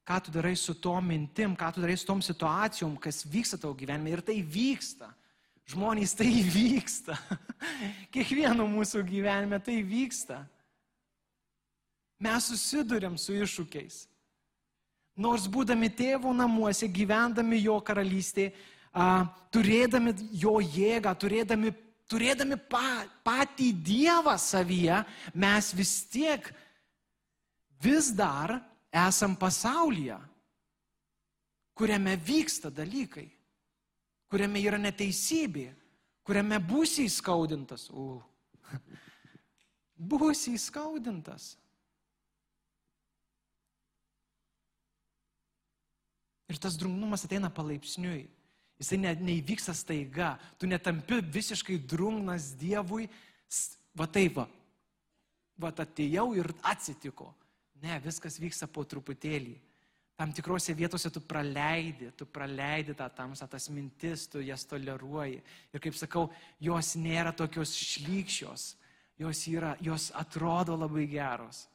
Ką 0.08 0.16
tu 0.24 0.32
darai 0.32 0.54
su 0.56 0.72
tom 0.80 1.04
mintim, 1.04 1.52
ką 1.52 1.68
tu 1.74 1.84
darai 1.84 1.98
su 2.00 2.06
tom 2.08 2.22
situacijom, 2.24 2.96
kas 2.96 3.26
vyksta 3.28 3.58
tavo 3.60 3.76
gyvenime. 3.76 4.14
Ir 4.16 4.24
tai 4.24 4.38
vyksta. 4.40 5.10
Žmonės 5.68 6.16
tai 6.16 6.30
vyksta. 6.48 7.18
Kiekvieno 8.14 8.64
mūsų 8.72 9.04
gyvenime 9.04 9.60
tai 9.60 9.82
vyksta. 9.84 10.46
Mes 12.18 12.48
susidurėm 12.50 13.18
su 13.18 13.36
iššūkiais. 13.38 14.06
Nors 15.18 15.46
būdami 15.50 15.90
tėvo 15.90 16.32
namuose, 16.34 16.86
gyvendami 16.90 17.58
jo 17.62 17.78
karalystėje, 17.82 18.52
turėdami 19.54 20.14
jo 20.38 20.58
jėgą, 20.62 21.14
turėdami, 21.18 21.72
turėdami 22.10 22.58
pa, 22.70 23.04
patį 23.26 23.72
Dievą 23.86 24.36
savyje, 24.38 25.02
mes 25.34 25.72
vis 25.74 25.94
tiek 26.10 26.46
vis 27.82 28.10
dar 28.14 28.58
esam 28.94 29.36
pasaulyje, 29.38 30.18
kuriame 31.78 32.16
vyksta 32.16 32.70
dalykai, 32.74 33.28
kuriame 34.30 34.62
yra 34.62 34.78
neteisybė, 34.78 35.68
kuriame 36.26 36.58
būsi 36.58 37.06
įskaudintas. 37.06 37.88
U. 37.90 38.18
Būsi 40.10 40.54
įskaudintas. 40.54 41.56
Ir 46.48 46.58
tas 46.60 46.78
drungnumas 46.80 47.26
ateina 47.26 47.50
palaipsniui. 47.52 48.24
Jisai 48.78 48.98
ne, 49.02 49.12
neįvyksta 49.28 49.74
staiga. 49.74 50.36
Tu 50.58 50.68
netampi 50.70 51.20
visiškai 51.34 51.80
drungnas 51.90 52.52
Dievui. 52.58 53.08
Va 53.98 54.06
taip 54.06 54.38
va. 54.38 54.46
Va 55.58 55.72
atėjau 55.74 56.30
ir 56.38 56.48
atsitiko. 56.70 57.32
Ne, 57.82 57.98
viskas 58.02 58.38
vyksta 58.40 58.68
po 58.70 58.84
truputėlį. 58.86 59.56
Tam 60.18 60.32
tikrose 60.34 60.74
vietose 60.74 61.12
tu 61.14 61.20
praleidi, 61.22 62.08
tu 62.18 62.26
praleidi 62.26 62.94
tą 62.98 63.06
tamsą, 63.14 63.46
tas 63.46 63.68
mintis, 63.70 64.24
tu 64.26 64.40
jas 64.42 64.64
toleruoji. 64.66 65.38
Ir 65.70 65.82
kaip 65.82 65.94
sakau, 65.94 66.24
jos 66.58 66.96
nėra 66.98 67.30
tokios 67.38 67.76
šlykščios, 67.78 68.64
jos, 69.22 69.42
yra, 69.46 69.76
jos 69.78 70.08
atrodo 70.18 70.74
labai 70.74 71.06
geros. 71.12 71.68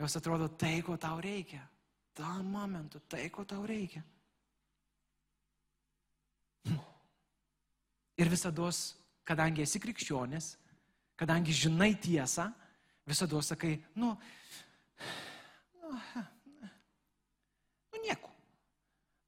Jos 0.00 0.16
atrodo 0.16 0.48
tai, 0.48 0.78
ko 0.80 0.96
tau 0.96 1.20
reikia. 1.20 1.60
Tam 2.14 2.44
momentu, 2.44 3.00
tai, 3.08 3.28
ko 3.32 3.44
tau 3.44 3.64
reikia. 3.66 4.02
Ir 8.20 8.28
visada, 8.28 8.68
kadangi 9.24 9.64
esi 9.64 9.80
krikščionis, 9.80 10.52
kadangi 11.16 11.54
žinai 11.56 11.94
tiesą, 11.96 12.50
visada 13.08 13.40
sakai, 13.42 13.78
nu, 13.96 14.12
nu, 15.80 15.96
nu 17.92 18.02
nieko. 18.04 18.30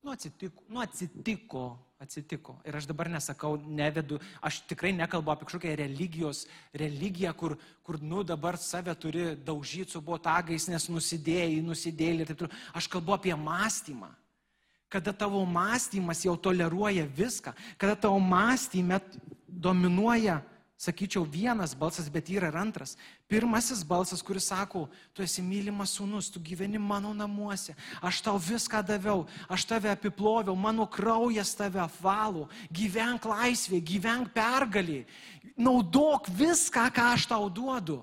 Nu 0.04 0.12
atsitiko, 0.12 0.62
nu 0.68 0.84
atsitiko, 0.84 1.64
atsitiko. 2.02 2.56
Ir 2.66 2.76
aš 2.76 2.88
dabar 2.90 3.08
nesakau, 3.12 3.54
nevedu, 3.56 4.18
aš 4.42 4.60
tikrai 4.68 4.92
nekalbu 4.96 5.32
apie 5.32 5.48
kažkokią 5.48 5.76
religijos, 5.78 6.44
religiją, 6.74 7.32
kur, 7.38 7.56
kur 7.86 8.00
nu 8.02 8.24
dabar 8.26 8.58
save 8.58 8.94
turi 8.98 9.32
daužyti 9.36 9.94
su 9.94 10.02
botagais, 10.04 10.68
nes 10.68 10.88
nusidėjai, 10.90 11.62
nusidėjai 11.64 12.20
ir 12.20 12.30
taip 12.30 12.42
toliau. 12.42 12.60
Aš 12.74 12.90
kalbu 12.92 13.16
apie 13.18 13.34
mąstymą 13.36 14.10
kada 14.94 15.10
tavo 15.10 15.40
mąstymas 15.42 16.20
jau 16.22 16.36
toleruoja 16.38 17.02
viską, 17.10 17.50
kada 17.74 17.96
tavo 17.98 18.20
mąstymė 18.22 19.00
dominuoja, 19.48 20.36
sakyčiau, 20.76 21.24
vienas 21.24 21.74
balsas, 21.74 22.08
bet 22.10 22.28
yra 22.28 22.50
ir 22.50 22.56
antras. 22.58 22.96
Pirmasis 23.30 23.84
balsas, 23.86 24.22
kuris 24.22 24.48
sako, 24.50 24.88
tu 25.14 25.22
esi 25.22 25.42
mylimas 25.42 25.94
sūnus, 25.96 26.30
tu 26.32 26.42
gyveni 26.42 26.80
mano 26.82 27.14
namuose, 27.14 27.76
aš 28.02 28.20
tau 28.26 28.38
viską 28.38 28.82
daviau, 28.86 29.24
aš 29.48 29.64
tave 29.70 29.92
apiploviau, 29.92 30.56
mano 30.56 30.86
kraujas 30.86 31.54
tave 31.56 31.80
apvalo, 31.82 32.48
gyvenk 32.74 33.24
laisvė, 33.30 33.80
gyvenk 33.80 34.34
pergalį, 34.34 35.04
naudok 35.56 36.28
viską, 36.34 36.90
ką 36.94 37.08
aš 37.14 37.28
tau 37.30 37.48
duodu. 37.48 38.02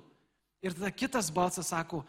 Ir 0.61 0.75
tada 0.77 0.91
kitas 0.93 1.31
balsas 1.33 1.71
sako, 1.73 2.05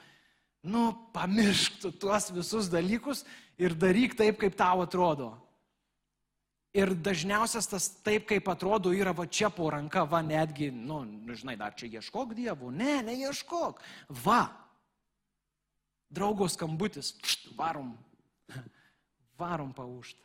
nu, 0.63 0.93
pamiršk 1.13 1.81
tu 1.83 1.91
tuos 1.91 2.31
visus 2.31 2.69
dalykus 2.71 3.25
ir 3.59 3.75
daryk 3.75 4.15
taip, 4.17 4.39
kaip 4.39 4.55
tau 4.57 4.85
atrodo. 4.85 5.33
Ir 6.73 6.95
dažniausias 6.97 7.69
tas 7.69 7.87
taip, 8.01 8.25
kaip 8.31 8.47
atrodo, 8.49 8.95
yra 8.97 9.13
va 9.13 9.27
čia 9.29 9.51
po 9.53 9.69
ranka, 9.75 10.07
va 10.09 10.23
netgi, 10.25 10.71
nu, 10.73 11.03
žinai, 11.37 11.59
dar 11.61 11.75
čia 11.77 11.91
ieškok 11.99 12.33
dievų. 12.39 12.71
Ne, 12.73 12.95
neieškok. 13.05 13.83
Va. 14.25 14.47
Draugos 16.09 16.57
skambutis. 16.57 17.13
Pšt, 17.21 17.53
varom. 17.59 17.93
Varom 19.43 19.73
paušt. 19.77 20.17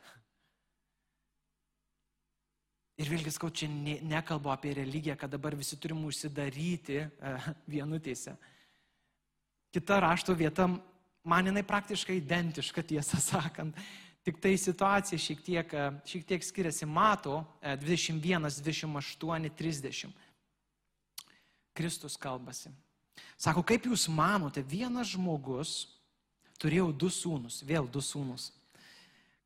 Ir 2.97 3.11
vėlgi, 3.11 3.31
skau, 3.35 3.51
čia 3.51 3.67
ne, 3.69 3.99
nekalbu 4.07 4.49
apie 4.49 4.71
religiją, 4.79 5.17
kad 5.19 5.35
dabar 5.35 5.55
visi 5.55 5.77
turim 5.77 5.99
užsidaryti 6.07 7.01
e, 7.03 7.09
vienutėse. 7.75 8.33
Kita 9.75 9.99
rašto 10.01 10.33
vieta 10.33 10.69
Man 11.27 11.49
jinai 11.49 11.63
praktiškai 11.67 12.21
identiška, 12.21 12.83
tiesą 12.87 13.19
sakant. 13.19 13.75
Tik 14.27 14.41
tai 14.43 14.57
situacija 14.59 15.15
šiek 15.23 15.39
tiek, 15.39 15.73
e, 15.73 15.83
šiek 16.03 16.25
tiek 16.27 16.43
skiriasi. 16.43 16.83
Mato 16.85 17.45
21, 17.63 18.49
28, 18.59 19.49
30. 19.55 20.09
Kristus 21.73 22.17
kalbasi. 22.19 22.73
Sako, 23.39 23.63
kaip 23.63 23.85
jūs 23.87 24.09
manote, 24.11 24.59
vienas 24.67 25.13
žmogus 25.13 25.85
turėjo 26.59 26.89
du 26.91 27.07
sūnus, 27.13 27.61
vėl 27.63 27.87
du 27.87 28.03
sūnus. 28.03 28.49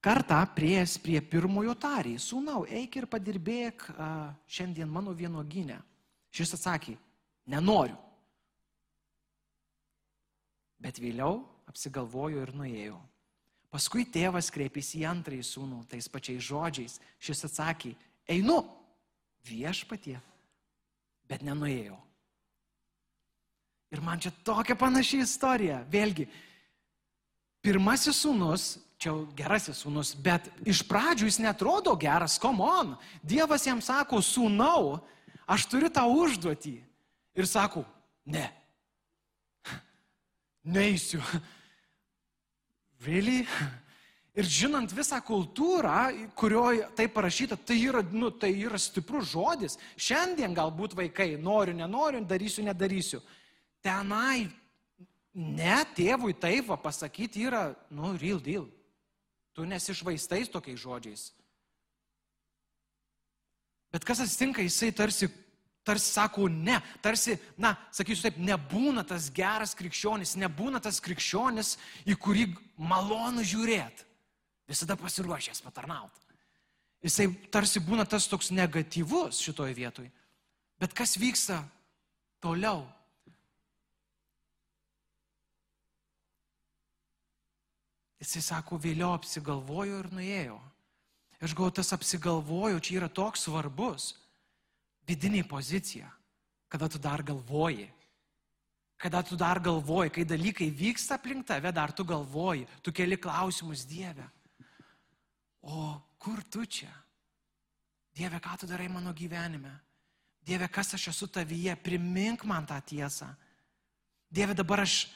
Kartą 0.02 0.40
prieės 0.56 0.98
prie 0.98 1.20
pirmojo 1.22 1.76
tarį, 1.78 2.16
sūnau, 2.18 2.64
eik 2.66 2.98
ir 2.98 3.06
padirbėk 3.06 3.86
a, 3.94 4.10
šiandien 4.50 4.90
mano 4.90 5.14
vienoginę. 5.14 5.78
Šis 6.34 6.56
atsakė, 6.58 6.98
nenoriu. 7.46 8.00
Bet 10.82 10.98
vėliau 10.98 11.44
apsigalvojo 11.70 12.42
ir 12.42 12.56
nuėjo. 12.58 12.98
Paskui 13.72 14.04
tėvas 14.04 14.52
kreipėsi 14.52 15.00
į 15.00 15.08
antrąjį 15.08 15.46
sūnų 15.48 15.82
tais 15.92 16.10
pačiais 16.12 16.44
žodžiais. 16.44 16.98
Šis 17.24 17.46
atsakė, 17.48 17.94
einu 18.28 18.60
viešpatie, 19.48 20.18
bet 21.32 21.46
nenuėjau. 21.48 21.96
Ir 23.92 24.04
man 24.04 24.20
čia 24.24 24.32
tokia 24.44 24.76
panaši 24.80 25.22
istorija. 25.24 25.82
Vėlgi, 25.92 26.28
pirmasis 27.64 28.20
sūnus, 28.24 28.68
čia 29.02 29.16
gerasis 29.36 29.82
sūnus, 29.84 30.14
bet 30.20 30.48
iš 30.68 30.84
pradžių 30.88 31.28
jis 31.28 31.40
netrodo 31.44 31.96
geras, 32.00 32.38
komon. 32.40 32.98
Dievas 33.24 33.66
jam 33.68 33.80
sako, 33.84 34.20
sūnau, 34.24 35.00
aš 35.48 35.68
turiu 35.72 35.92
tą 35.92 36.06
užduotį. 36.12 36.76
Ir 37.40 37.48
sako, 37.48 37.86
ne, 38.28 38.50
neįsiu. 40.76 41.24
Really? 43.06 43.46
Ir 44.40 44.48
žinant 44.48 44.94
visą 44.96 45.18
kultūrą, 45.28 46.30
kurioje 46.40 46.86
tai 46.96 47.10
parašyta, 47.12 47.58
tai 47.60 47.76
yra, 47.84 48.00
nu, 48.16 48.30
tai 48.32 48.54
yra 48.64 48.80
stiprus 48.80 49.34
žodis. 49.34 49.76
Šiandien 50.00 50.56
galbūt 50.56 50.96
vaikai 50.96 51.34
noriu, 51.36 51.76
nenoriu, 51.76 52.22
darysiu, 52.24 52.64
nedarysiu. 52.64 53.20
Tenai 53.84 54.48
ne 55.36 55.82
tėvui 55.98 56.38
taip 56.40 56.70
va 56.72 56.80
pasakyti 56.80 57.44
yra, 57.50 57.66
nu, 57.92 58.14
real 58.22 58.40
deal. 58.40 58.70
Tu 59.52 59.68
nesišvaistais 59.68 60.48
tokiais 60.52 60.80
žodžiais. 60.80 61.28
Bet 63.92 64.08
kas 64.08 64.24
atsitinka, 64.24 64.64
jisai 64.64 64.94
tarsi 64.96 65.28
tarsi 65.84 66.14
sako 66.14 66.48
ne, 66.48 66.78
tarsi, 67.02 67.38
na, 67.58 67.74
sakysiu 67.94 68.28
taip, 68.28 68.40
nebūna 68.42 69.04
tas 69.08 69.30
geras 69.34 69.74
krikščionis, 69.78 70.36
nebūna 70.42 70.82
tas 70.84 71.02
krikščionis, 71.04 71.76
į 72.06 72.18
kurį 72.22 72.48
malonu 72.78 73.46
žiūrėti, 73.46 74.06
visada 74.70 74.98
pasiruošęs 75.00 75.64
patarnauti. 75.66 76.22
Jisai 77.02 77.32
tarsi 77.50 77.82
būna 77.82 78.06
tas 78.06 78.28
toks 78.30 78.52
negatyvus 78.54 79.42
šitoje 79.42 79.74
vietoje. 79.74 80.12
Bet 80.82 80.94
kas 80.98 81.16
vyksta 81.18 81.64
toliau? 82.42 82.86
Jisai 88.22 88.44
sako, 88.46 88.78
vėliau 88.78 89.16
apsigalvojo 89.16 90.04
ir 90.04 90.12
nuėjo. 90.14 90.60
Aš 91.42 91.56
galvoju, 91.58 91.80
tas 91.80 91.90
apsigalvojo 91.96 92.78
čia 92.86 93.00
yra 93.00 93.10
toks 93.10 93.48
svarbus 93.48 94.12
vidinė 95.12 95.44
pozicija, 95.48 96.10
kada 96.72 96.88
tu 96.90 97.00
dar 97.02 97.24
galvoji. 97.24 97.90
Kada 99.02 99.24
tu 99.26 99.36
dar 99.36 99.60
galvoji, 99.60 100.14
kai 100.14 100.26
dalykai 100.30 100.70
vyksta 100.70 101.18
aplink 101.18 101.48
tave, 101.50 101.72
dar 101.74 101.92
tu 101.92 102.06
galvoji, 102.06 102.68
tu 102.86 102.94
keli 102.94 103.18
klausimus 103.18 103.84
Dieve. 103.90 104.28
O 105.62 105.98
kur 106.22 106.44
tu 106.44 106.66
čia? 106.66 106.92
Dieve, 108.14 108.38
ką 108.38 108.60
tu 108.62 108.70
darai 108.70 108.90
mano 108.92 109.14
gyvenime? 109.14 109.72
Dieve, 110.46 110.68
kas 110.70 110.94
aš 110.94 111.08
esu 111.14 111.28
tavyje, 111.30 111.76
primink 111.82 112.46
man 112.46 112.66
tą 112.66 112.78
tiesą. 112.82 113.30
Dieve, 114.30 114.54
dabar 114.58 114.84
aš 114.86 115.08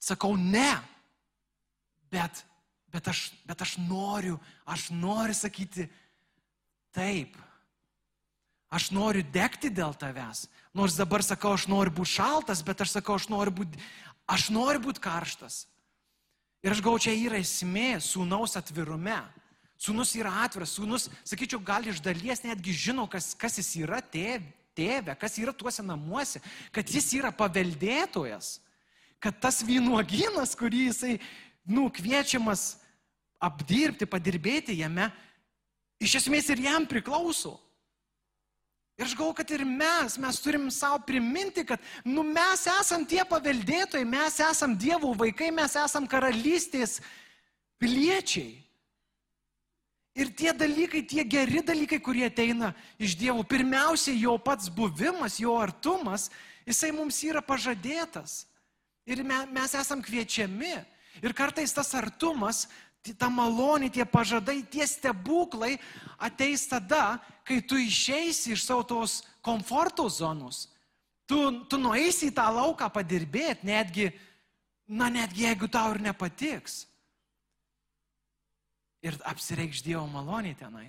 sakau 0.00 0.36
ne, 0.36 0.70
bet, 2.12 2.44
bet, 2.92 3.08
aš, 3.08 3.28
bet 3.48 3.64
aš 3.64 3.76
noriu, 3.82 4.38
aš 4.64 4.88
noriu 4.92 5.36
sakyti 5.36 5.88
taip. 6.96 7.36
Aš 8.68 8.90
noriu 8.92 9.24
degti 9.32 9.70
dėl 9.72 9.94
tavęs. 9.96 10.46
Nors 10.76 10.98
dabar 10.98 11.24
sakau, 11.24 11.54
aš 11.56 11.64
noriu 11.70 11.94
būti 12.00 12.18
šaltas, 12.18 12.60
bet 12.64 12.84
aš 12.84 12.98
sakau, 12.98 13.16
aš 13.16 13.30
noriu 13.32 13.54
būti, 13.62 13.80
aš 14.28 14.50
noriu 14.52 14.82
būti 14.84 15.00
karštas. 15.00 15.64
Ir 16.60 16.74
aš 16.74 16.82
gau 16.84 16.96
čia 17.00 17.14
yra 17.16 17.38
esmė 17.40 17.96
sūnaus 18.04 18.58
atvirume. 18.60 19.20
Sūnus 19.78 20.10
yra 20.18 20.32
atviras, 20.42 20.72
sūnus, 20.74 21.06
sakyčiau, 21.22 21.60
gal 21.62 21.86
iš 21.86 22.00
dalies 22.02 22.42
netgi 22.42 22.74
žino, 22.74 23.04
kas, 23.06 23.30
kas 23.38 23.60
jis 23.60 23.76
yra 23.84 24.00
tėvė, 24.02 25.14
kas 25.20 25.38
yra 25.38 25.54
tuose 25.54 25.84
namuose, 25.86 26.42
kad 26.74 26.90
jis 26.90 27.12
yra 27.14 27.30
paveldėtojas, 27.30 28.56
kad 29.22 29.38
tas 29.38 29.62
vynuogynas, 29.62 30.56
kurį 30.58 30.88
jisai, 30.88 31.12
nu, 31.70 31.86
kviečiamas 31.94 32.72
apdirbti, 33.38 34.10
padirbėti 34.10 34.74
jame, 34.80 35.12
iš 36.02 36.18
esmės 36.24 36.50
ir 36.50 36.66
jam 36.66 36.86
priklauso. 36.90 37.54
Ir 38.98 39.06
aš 39.06 39.14
galvoju, 39.14 39.36
kad 39.38 39.50
ir 39.54 39.62
mes, 39.64 40.16
mes 40.18 40.40
turim 40.42 40.70
savo 40.74 40.98
priminti, 41.06 41.62
kad 41.64 41.78
nu, 42.02 42.24
mes 42.26 42.64
esam 42.80 43.04
tie 43.06 43.22
paveldėtojai, 43.22 44.02
mes 44.04 44.40
esam 44.42 44.74
dievų 44.74 45.12
vaikai, 45.20 45.52
mes 45.54 45.76
esam 45.78 46.08
karalystės 46.10 46.96
piliečiai. 47.78 48.56
Ir 50.18 50.32
tie 50.34 50.50
dalykai, 50.50 51.04
tie 51.06 51.22
geri 51.22 51.62
dalykai, 51.62 52.00
kurie 52.02 52.24
ateina 52.26 52.72
iš 52.98 53.14
Dievo, 53.20 53.44
pirmiausia, 53.46 54.16
jo 54.18 54.34
pats 54.42 54.66
buvimas, 54.66 55.36
jo 55.38 55.54
artumas, 55.62 56.26
jisai 56.66 56.90
mums 56.90 57.20
yra 57.22 57.38
pažadėtas. 57.38 58.48
Ir 59.06 59.22
mes 59.22 59.76
esam 59.78 60.02
kviečiami. 60.02 60.74
Ir 61.22 61.34
kartais 61.38 61.70
tas 61.74 61.94
artumas, 61.94 62.66
ta 63.14 63.30
malonė, 63.30 63.92
tie 63.94 64.02
pažadai, 64.02 64.58
tie 64.66 64.86
stebuklai 64.90 65.76
ateis 66.18 66.66
tada, 66.66 67.20
kai 67.48 67.62
tu 67.64 67.78
išeisi 67.80 68.52
iš 68.52 68.66
savo 68.66 68.84
tos 68.84 69.22
komforto 69.44 70.08
zonos. 70.12 70.66
Tu, 71.28 71.38
tu 71.68 71.80
nueisi 71.80 72.28
į 72.28 72.36
tą 72.36 72.46
lauką 72.52 72.88
padirbėti, 72.92 73.68
netgi, 73.68 74.10
na 74.88 75.08
netgi 75.12 75.44
jeigu 75.44 75.68
tau 75.72 75.92
ir 75.92 76.00
nepatiks 76.04 76.84
ir 79.04 79.18
apsireikš 79.28 79.82
Dievo 79.86 80.06
malonė 80.10 80.54
tenai. 80.58 80.88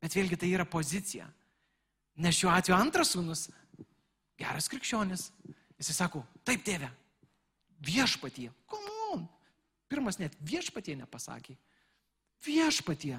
Bet 0.00 0.14
vėlgi 0.16 0.38
tai 0.40 0.52
yra 0.54 0.64
pozicija. 0.68 1.26
Nes 2.20 2.36
šiuo 2.36 2.52
atveju 2.52 2.76
antras 2.76 3.12
sūnus, 3.14 3.48
geras 4.40 4.68
krikščionis, 4.72 5.28
jisai 5.80 5.96
sako, 5.96 6.22
taip 6.44 6.64
tėve, 6.64 6.88
viešpatie, 7.84 8.48
komon. 8.68 9.26
Pirmas 9.90 10.20
net 10.20 10.36
viešpatie 10.46 10.94
nepasakė. 11.00 11.56
Viešpatie, 12.44 13.18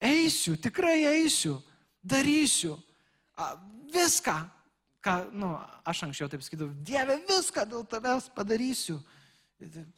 eisiu, 0.00 0.56
tikrai 0.56 1.04
eisiu, 1.18 1.58
darysiu. 2.02 2.76
Viską, 3.92 4.34
ką, 5.04 5.14
nu, 5.32 5.52
aš 5.86 6.04
anksčiau 6.08 6.28
taip 6.30 6.42
sakydavau, 6.44 6.74
Dieve, 6.84 7.16
viską 7.28 7.64
dėl 7.70 7.86
tavęs 7.88 8.28
padarysiu. 8.34 8.98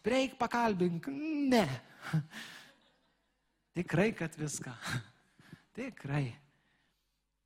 Reik 0.07 0.37
pakalbink. 0.41 1.09
Ne. 1.51 1.67
Tikrai, 3.77 4.13
kad 4.17 4.37
viską. 4.39 4.73
Tikrai. 5.79 6.29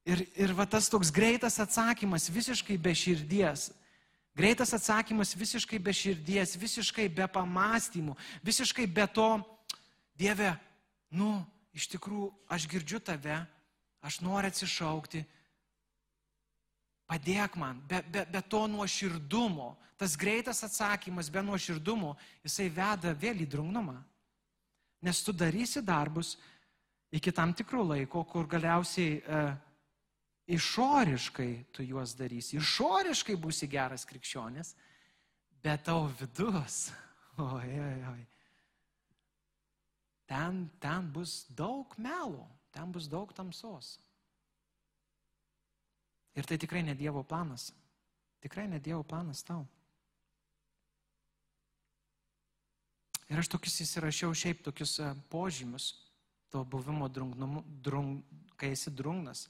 Ir, 0.05 0.27
ir 0.37 0.53
va 0.53 0.67
tas 0.69 0.91
toks 0.93 1.09
greitas 1.15 1.57
atsakymas, 1.63 2.29
visiškai 2.29 2.77
be 2.77 2.93
širdies. 2.93 3.71
Greitas 4.37 4.75
atsakymas 4.75 5.33
visiškai 5.39 5.79
be 5.79 5.95
širdies, 5.95 6.57
visiškai 6.59 7.07
be 7.09 7.27
pamastymų, 7.31 8.17
visiškai 8.45 8.87
be 8.91 9.07
to, 9.15 9.29
Dieve, 10.19 10.51
nu, 11.15 11.39
iš 11.75 11.89
tikrųjų, 11.95 12.31
aš 12.55 12.69
girdžiu 12.71 13.01
tave, 13.03 13.39
aš 14.05 14.21
noriu 14.23 14.53
atsišaukti, 14.53 15.25
Padėk 17.05 17.59
man, 17.61 17.83
be, 17.89 18.01
be, 18.09 18.25
be 18.33 18.41
to 18.49 18.65
nuoširdumo, 18.71 19.75
tas 20.01 20.17
greitas 20.17 20.63
atsakymas 20.65 21.29
be 21.31 21.43
nuoširdumo, 21.45 22.15
jisai 22.47 22.71
veda 22.73 23.13
vėl 23.13 23.45
į 23.45 23.49
drungnumą. 23.53 23.99
Nes 25.05 25.21
tu 25.21 25.35
darysi 25.37 25.83
darbus 25.85 26.35
iki 27.15 27.33
tam 27.33 27.53
tikrų 27.53 27.85
laiko, 27.91 28.25
kur 28.25 28.49
galiausiai 28.49 29.19
e, 29.21 29.43
išoriškai 30.57 31.51
tu 31.77 31.85
juos 31.85 32.17
darysi, 32.17 32.57
išoriškai 32.57 33.37
būsi 33.37 33.69
geras 33.69 34.09
krikščionis, 34.09 34.73
bet 35.61 35.85
tavo 35.85 36.09
vidus, 36.23 36.89
oi, 37.53 37.69
oi, 37.69 37.99
oi, 38.15 38.23
ten, 40.27 40.65
ten 40.81 41.13
bus 41.13 41.45
daug 41.49 41.95
melo, 41.99 42.49
ten 42.73 42.93
bus 42.93 43.09
daug 43.11 43.33
tamsos. 43.37 43.99
Ir 46.35 46.47
tai 46.47 46.59
tikrai 46.59 46.83
ne 46.83 46.95
Dievo 46.99 47.23
planas. 47.23 47.71
Tikrai 48.43 48.67
ne 48.69 48.81
Dievo 48.83 49.05
planas 49.07 49.45
tau. 49.47 49.63
Ir 53.31 53.41
aš 53.41 53.49
tokius 53.55 53.81
įsirašiau 53.87 54.35
šiaip 54.37 54.65
tokius 54.67 54.99
e, 55.01 55.13
požymius 55.33 55.93
to 56.53 56.65
buvimo 56.65 57.09
drungnumu, 57.09 57.65
drung, 57.83 58.21
kai 58.57 58.75
esi 58.77 58.91
drungnas. 58.91 59.49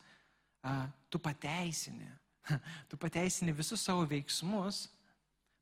Tu 1.11 1.19
pateisini. 1.19 2.09
Tu 2.89 2.97
pateisini 3.01 3.53
visus 3.53 3.81
savo 3.81 4.05
veiksmus, 4.09 4.87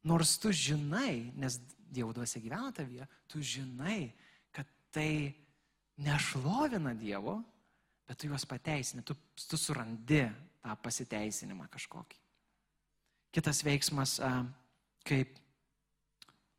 nors 0.03 0.35
tu 0.39 0.51
žinai, 0.51 1.31
nes 1.39 1.61
Dievo 1.93 2.11
dvasia 2.15 2.41
gyvena 2.43 2.73
tavyje, 2.75 3.07
tu 3.31 3.39
žinai, 3.39 4.11
tai 4.93 5.33
nešlovina 6.03 6.95
Dievo, 6.95 7.39
bet 8.07 8.19
tu 8.19 8.29
juos 8.29 8.45
pateisini, 8.49 9.05
tu, 9.07 9.17
tu 9.35 9.57
surandi 9.57 10.25
tą 10.63 10.75
pasiteisinimą 10.83 11.69
kažkokį. 11.73 12.19
Kitas 13.33 13.63
veiksmas, 13.65 14.19
kaip 15.09 15.39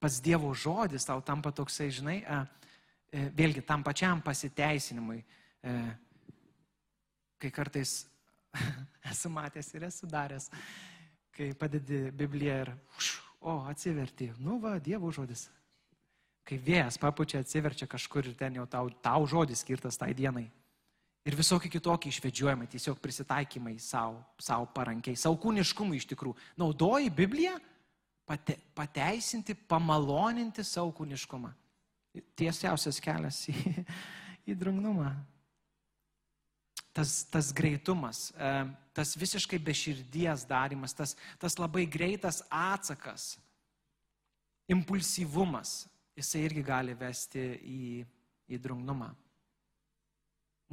pats 0.01 0.19
Dievo 0.23 0.51
žodis 0.57 1.05
tau 1.07 1.21
tampa 1.21 1.53
toksai, 1.55 1.87
žinai, 1.93 2.17
e, 2.25 3.27
vėlgi 3.37 3.61
tam 3.63 3.85
pačiam 3.85 4.23
pasiteisinimui, 4.25 5.21
e, 5.63 5.75
kai 7.39 7.51
kartais 7.53 8.01
esu 9.11 9.31
matęs 9.31 9.71
ir 9.77 9.87
esu 9.87 10.09
daręs, 10.09 10.49
kai 11.33 11.53
padedi 11.55 12.09
Bibliją 12.11 12.57
ir, 12.65 12.73
o, 13.39 13.61
atsiverti, 13.69 14.33
nu 14.43 14.59
va, 14.59 14.75
Dievo 14.79 15.11
žodis. 15.11 15.47
Kai 16.43 16.57
vėjas 16.59 16.99
papučia, 16.99 17.39
atsiverčia 17.39 17.87
kažkur 17.87 18.27
ir 18.27 18.35
ten 18.35 18.59
jau 18.59 18.65
tau, 18.67 18.89
tau 19.03 19.23
žodis 19.29 19.63
skirtas 19.63 19.97
tai 19.99 20.11
dienai 20.13 20.49
ir 21.23 21.35
visokie 21.39 21.71
kitokie 21.71 22.11
išvedžiojimai, 22.11 22.67
tiesiog 22.67 22.99
prisitaikymai 22.99 23.77
savo, 23.79 24.19
savo 24.39 24.67
parankiai, 24.75 25.15
savo 25.19 25.37
kūniškumui 25.39 25.99
iš 25.99 26.07
tikrųjų. 26.11 26.35
Naudoji 26.59 27.11
Bibliją 27.15 27.55
pate, 28.27 28.57
pateisinti, 28.75 29.55
pamaloninti 29.55 30.65
savo 30.67 30.91
kūniškumą. 30.97 31.53
Tiesiausias 32.37 32.99
kelias 33.01 33.45
į, 33.49 33.55
į 34.51 34.57
drungnumą. 34.59 35.13
Tas, 36.93 37.23
tas 37.25 37.47
greitumas, 37.55 38.27
e, 38.37 38.49
tas 38.93 39.15
visiškai 39.17 39.57
beširdies 39.57 40.43
darimas, 40.45 40.93
tas, 40.93 41.15
tas 41.41 41.55
labai 41.57 41.87
greitas 41.89 42.43
atsakas, 42.53 43.31
impulsyvumas, 44.69 45.87
jisai 46.17 46.45
irgi 46.47 46.63
gali 46.65 46.95
vesti 46.97 47.43
į, 47.69 47.83
į 48.53 48.59
drungnumą. 48.61 49.09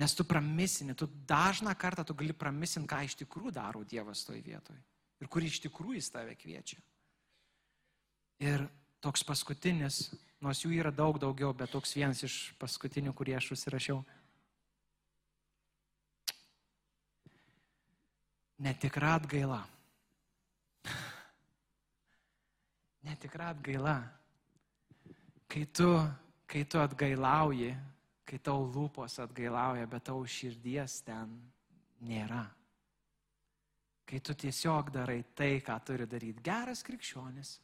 Nes 0.00 0.14
tu 0.16 0.24
pramisini, 0.24 0.94
tu 0.96 1.08
dažną 1.28 1.74
kartą 1.76 2.04
tu 2.06 2.14
gali 2.16 2.32
pramisinti, 2.32 2.88
ką 2.88 3.02
iš 3.04 3.18
tikrųjų 3.20 3.52
daro 3.52 3.82
Dievas 3.84 4.24
toj 4.24 4.40
vietoj. 4.44 4.78
Ir 5.20 5.28
kur 5.28 5.44
iš 5.44 5.60
tikrųjų 5.66 5.98
jis 5.98 6.12
tave 6.12 6.36
kviečia. 6.40 6.78
Ir 8.40 8.64
toks 9.04 9.24
paskutinis, 9.28 10.06
nors 10.40 10.62
jų 10.64 10.72
yra 10.78 10.92
daug 10.92 11.18
daugiau, 11.20 11.52
bet 11.56 11.72
toks 11.74 11.92
vienas 11.96 12.22
iš 12.24 12.38
paskutinių, 12.60 13.12
kurį 13.16 13.36
aš 13.36 13.50
užsirašiau. 13.56 14.00
Netikra 18.60 19.14
atgaila. 19.18 19.60
Netikra 23.08 23.52
atgaila. 23.52 23.98
Kai 25.50 25.66
tu, 25.66 25.88
kai 26.46 26.64
tu 26.64 26.78
atgailauji, 26.78 27.72
kai 28.22 28.38
tau 28.38 28.68
lūpos 28.70 29.16
atgailauja, 29.18 29.88
bet 29.90 30.04
tau 30.06 30.20
širdies 30.22 31.00
ten 31.02 31.32
nėra. 32.06 32.44
Kai 34.06 34.20
tu 34.22 34.36
tiesiog 34.38 34.92
darai 34.94 35.24
tai, 35.34 35.56
ką 35.66 35.74
turi 35.86 36.06
daryti 36.06 36.44
geras 36.46 36.84
krikščionis, 36.86 37.56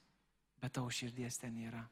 bet 0.59 0.75
tau 0.75 0.91
širdies 0.91 1.39
ten 1.39 1.55
nėra. 1.55 1.85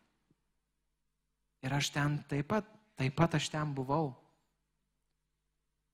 Ir 1.62 1.76
aš 1.78 1.92
ten 1.94 2.16
taip 2.26 2.48
pat, 2.50 2.66
taip 2.98 3.14
pat 3.14 3.36
aš 3.38 3.46
ten 3.54 3.70
buvau. 3.74 4.10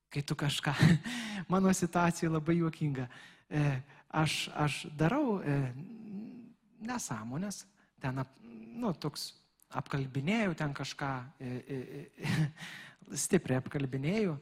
Kai 0.09 0.23
tu 0.25 0.35
kažką, 0.35 0.73
mano 1.53 1.75
situacija 1.77 2.33
labai 2.33 2.57
juokinga. 2.63 3.05
E, 3.53 3.67
aš, 4.17 4.49
aš 4.57 4.81
darau 4.97 5.43
e, 5.45 5.59
nesąmonės, 6.89 7.63
ten, 8.01 8.25
nu, 8.81 8.95
toks 8.97 9.29
apkalbinėjau 9.79 10.55
ten 10.59 10.73
kažką, 10.75 11.11
stipriai 13.25 13.61
apkalbinėjau. 13.61 14.39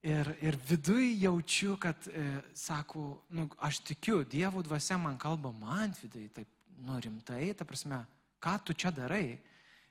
Ir, 0.00 0.30
ir 0.40 0.56
viduj 0.64 1.10
jaučiu, 1.20 1.74
kad, 1.76 2.06
e, 2.08 2.22
sako, 2.56 3.20
nu, 3.36 3.44
aš 3.60 3.82
tikiu, 3.84 4.22
Dievo 4.24 4.62
dvasia 4.64 4.96
man 4.96 5.18
kalba, 5.20 5.52
man 5.52 5.92
vidai, 5.98 6.24
taip, 6.32 6.48
nu 6.80 6.96
rimtai, 6.96 7.50
ta 7.52 7.66
prasme, 7.68 7.98
ką 8.40 8.54
tu 8.64 8.72
čia 8.72 8.94
darai? 8.96 9.36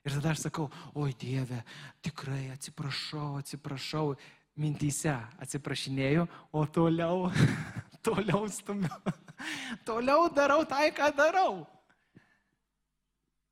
Ir 0.01 0.15
tada 0.15 0.31
aš 0.33 0.47
sakau, 0.47 0.65
oi 0.97 1.13
Dieve, 1.13 1.61
tikrai 2.01 2.47
atsiprašau, 2.55 3.35
atsiprašau, 3.43 4.15
mintyse 4.57 5.13
atsiprašinėjau, 5.45 6.25
o 6.57 6.65
toliau, 6.65 7.29
toliau 8.07 8.47
stumiu, 8.49 9.13
toliau 9.87 10.25
darau 10.33 10.63
tai, 10.65 10.89
ką 10.89 11.13
darau. 11.13 11.67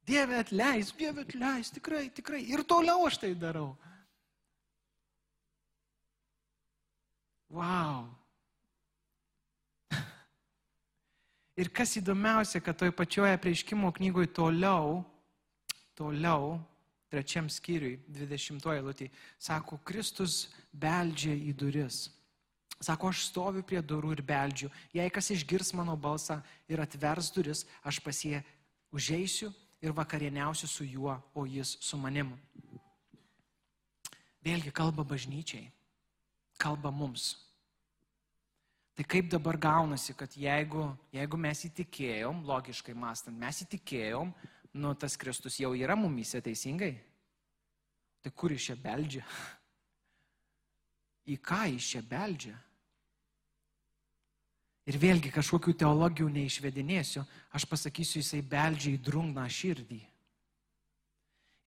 Dieve 0.07 0.37
atleis, 0.39 0.93
Dieve 0.95 1.21
atleis, 1.21 1.69
tikrai, 1.75 2.07
tikrai. 2.09 2.39
Ir 2.47 2.63
toliau 2.63 3.03
aš 3.09 3.17
tai 3.19 3.33
darau. 3.35 3.73
Wow. 7.51 8.07
Ir 11.59 11.71
kas 11.75 11.97
įdomiausia, 11.99 12.63
kad 12.63 12.79
toj 12.79 12.93
pačioje 12.95 13.35
prieiškimo 13.43 13.91
knygoje 13.99 14.31
toliau, 14.31 15.03
toliau 15.91 16.55
trečiam 17.11 17.51
skyriui, 17.51 17.99
20 18.07 18.63
eilutį, 18.77 19.09
sako, 19.39 19.79
Kristus 19.83 20.47
beldžia 20.71 21.35
į 21.35 21.51
duris. 21.55 22.07
Sako, 22.79 23.11
aš 23.11 23.27
stoviu 23.27 23.63
prie 23.65 23.83
durų 23.83 24.15
ir 24.15 24.23
beldžiu. 24.23 24.71
Jei 24.95 25.11
kas 25.11 25.31
išgirs 25.35 25.73
mano 25.75 25.99
balsą 25.99 26.39
ir 26.71 26.79
atvers 26.79 27.31
duris, 27.35 27.67
aš 27.83 27.99
pasie 28.05 28.43
užeisiu 28.95 29.51
ir 29.81 29.93
vakarieniausiu 29.93 30.67
su 30.67 30.85
juo, 30.85 31.15
o 31.33 31.45
jis 31.45 31.77
su 31.81 31.97
manim. 31.97 32.31
Vėlgi 34.45 34.71
kalba 34.71 35.03
bažnyčiai, 35.03 35.67
kalba 36.57 36.91
mums. 36.91 37.35
Tai 38.97 39.05
kaip 39.05 39.27
dabar 39.29 39.59
gaunasi, 39.61 40.15
kad 40.17 40.33
jeigu, 40.33 40.87
jeigu 41.13 41.37
mes 41.37 41.59
įtikėjom, 41.67 42.41
logiškai 42.49 42.95
mąstant, 42.97 43.37
mes 43.37 43.61
įtikėjom, 43.67 44.31
nu 44.81 44.93
tas 44.97 45.17
Kristus 45.17 45.59
jau 45.61 45.75
yra 45.77 45.95
mumise 45.95 46.41
teisingai, 46.41 46.95
tai 48.23 48.31
kur 48.33 48.55
iš 48.55 48.71
čia 48.71 48.77
beldžia? 48.81 49.25
Į 51.29 51.37
ką 51.43 51.61
iš 51.75 51.91
čia 51.93 52.01
beldžia? 52.01 52.55
Ir 54.87 54.95
vėlgi 55.01 55.33
kažkokių 55.35 55.73
teologijų 55.81 56.29
neišvedinėsiu, 56.31 57.25
aš 57.51 57.65
pasakysiu, 57.67 58.21
jisai 58.21 58.39
beldžia 58.39 58.93
į 58.95 59.01
drungną 59.03 59.43
širdį. 59.51 59.99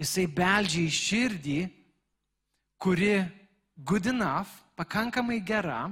Jisai 0.01 0.25
beldžia 0.33 0.87
į 0.87 0.95
širdį, 0.97 1.59
kuri 2.81 3.13
good 3.77 4.09
enough, 4.09 4.49
pakankamai 4.77 5.43
gera, 5.45 5.83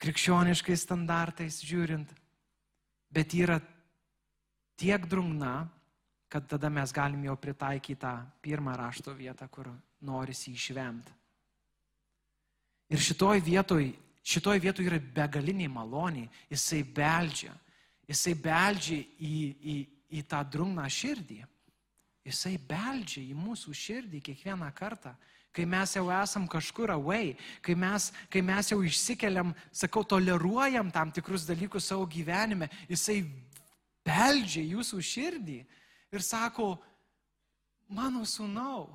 krikščioniškais 0.00 0.86
standartais 0.86 1.60
žiūrint, 1.64 2.08
bet 3.12 3.36
yra 3.36 3.58
tiek 4.80 5.04
drungna, 5.08 5.66
kad 6.32 6.48
tada 6.48 6.70
mes 6.72 6.92
galim 6.92 7.28
jau 7.28 7.36
pritaikyti 7.38 8.00
tą 8.00 8.14
pirmą 8.42 8.72
rašto 8.80 9.12
vietą, 9.14 9.46
kur 9.52 9.68
norisi 10.00 10.52
išvemti. 10.56 11.12
Ir 12.92 13.00
šitoj 13.00 13.40
vietoj 13.44 13.86
Šitoje 14.24 14.62
vietoje 14.62 14.88
yra 14.88 14.98
begaliniai 14.98 15.68
maloniai. 15.68 16.30
Jisai 16.50 16.82
beldžia. 16.96 17.52
Jisai 18.08 18.34
beldžia 18.34 19.02
į, 19.20 19.34
į, 19.60 19.76
į 20.16 20.24
tą 20.28 20.40
drungną 20.48 20.86
širdį. 20.88 21.42
Jisai 22.24 22.56
beldžia 22.56 23.20
į 23.20 23.36
mūsų 23.36 23.74
širdį 23.76 24.22
kiekvieną 24.24 24.70
kartą. 24.76 25.12
Kai 25.54 25.66
mes 25.70 25.92
jau 25.94 26.08
esam 26.10 26.48
kažkur 26.50 26.90
away, 26.90 27.36
kai 27.62 27.76
mes, 27.78 28.08
kai 28.32 28.40
mes 28.42 28.72
jau 28.72 28.80
išsikeliam, 28.82 29.52
sakau, 29.70 30.02
toleruojam 30.02 30.90
tam 30.90 31.12
tikrus 31.14 31.44
dalykus 31.46 31.86
savo 31.92 32.08
gyvenime, 32.10 32.66
jisai 32.90 33.20
beldžia 34.04 34.64
jūsų 34.66 34.98
širdį 34.98 35.60
ir 36.14 36.24
sako, 36.26 36.72
mano 37.86 38.24
sūnau, 38.26 38.88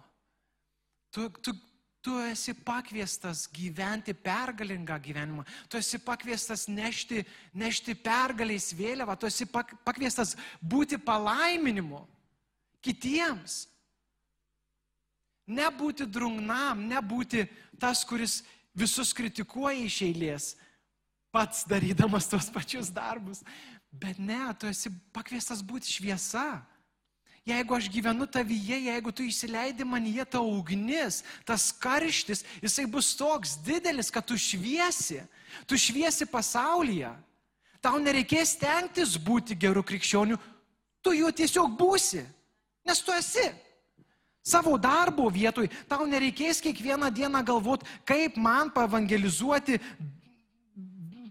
tu, 1.15 1.29
tu, 1.39 1.55
Tu 1.99 2.13
esi 2.29 2.53
pakviestas 2.53 3.43
gyventi 3.51 4.13
pergalingą 4.15 4.95
gyvenimą. 5.03 5.43
Tu 5.67 5.77
esi 5.81 5.99
pakviestas 5.99 6.67
nešti, 6.71 7.25
nešti 7.53 7.95
pergalės 7.99 8.71
vėliavą. 8.71 9.17
Tu 9.19 9.27
esi 9.27 9.47
pakviestas 9.49 10.37
būti 10.63 10.95
palaiminimu 10.95 12.05
kitiems. 12.79 13.65
Nebūti 15.49 16.05
drungnam, 16.07 16.85
nebūti 16.87 17.43
tas, 17.81 18.05
kuris 18.07 18.43
visus 18.77 19.11
kritikuoja 19.17 19.81
iš 19.83 20.01
eilės, 20.05 20.49
pats 21.33 21.65
darydamas 21.67 22.29
tos 22.29 22.47
pačius 22.53 22.91
darbus. 22.93 23.41
Bet 23.91 24.19
ne, 24.21 24.41
tu 24.61 24.69
esi 24.69 24.91
pakviestas 25.13 25.63
būti 25.65 25.89
šviesa. 25.89 26.61
Jeigu 27.49 27.75
aš 27.75 27.87
gyvenu 27.89 28.27
tavyje, 28.29 28.77
jeigu 28.85 29.11
tu 29.15 29.25
įsileidi 29.25 29.85
manyje 29.87 30.25
ta 30.35 30.41
ugnis, 30.43 31.23
tas 31.47 31.69
karštis, 31.73 32.43
jisai 32.61 32.85
bus 32.85 33.15
toks 33.17 33.55
didelis, 33.65 34.11
kad 34.13 34.25
tu 34.27 34.37
šviesi. 34.37 35.23
Tu 35.65 35.79
šviesi 35.79 36.27
pasaulyje. 36.29 37.09
Tau 37.81 37.97
nereikės 37.97 38.53
stengtis 38.57 39.15
būti 39.17 39.55
geru 39.57 39.81
krikščioniu, 39.87 40.37
tu 41.01 41.15
juo 41.15 41.31
tiesiog 41.31 41.73
būsi. 41.79 42.21
Nes 42.85 43.01
tu 43.01 43.15
esi. 43.15 43.47
Savo 44.45 44.77
darbo 44.81 45.27
vietoj 45.29 45.67
tau 45.89 46.05
nereikės 46.09 46.61
kiekvieną 46.63 47.09
dieną 47.13 47.41
galvoti, 47.45 47.87
kaip 48.07 48.37
man 48.39 48.71
pavangelizuoti 48.73 49.79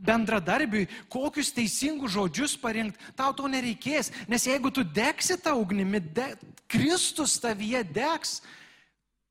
bendradarbiui, 0.09 0.89
kokius 1.13 1.53
teisingus 1.55 2.15
žodžius 2.17 2.57
parinkti, 2.61 3.13
tau 3.19 3.35
to 3.37 3.49
nereikės. 3.51 4.11
Nes 4.31 4.49
jeigu 4.49 4.73
tu 4.73 4.85
degsi 4.85 5.37
tą 5.41 5.55
ugnimi, 5.61 6.01
de, 6.01 6.33
Kristus 6.71 7.37
tavyje 7.43 7.85
degs, 7.93 8.39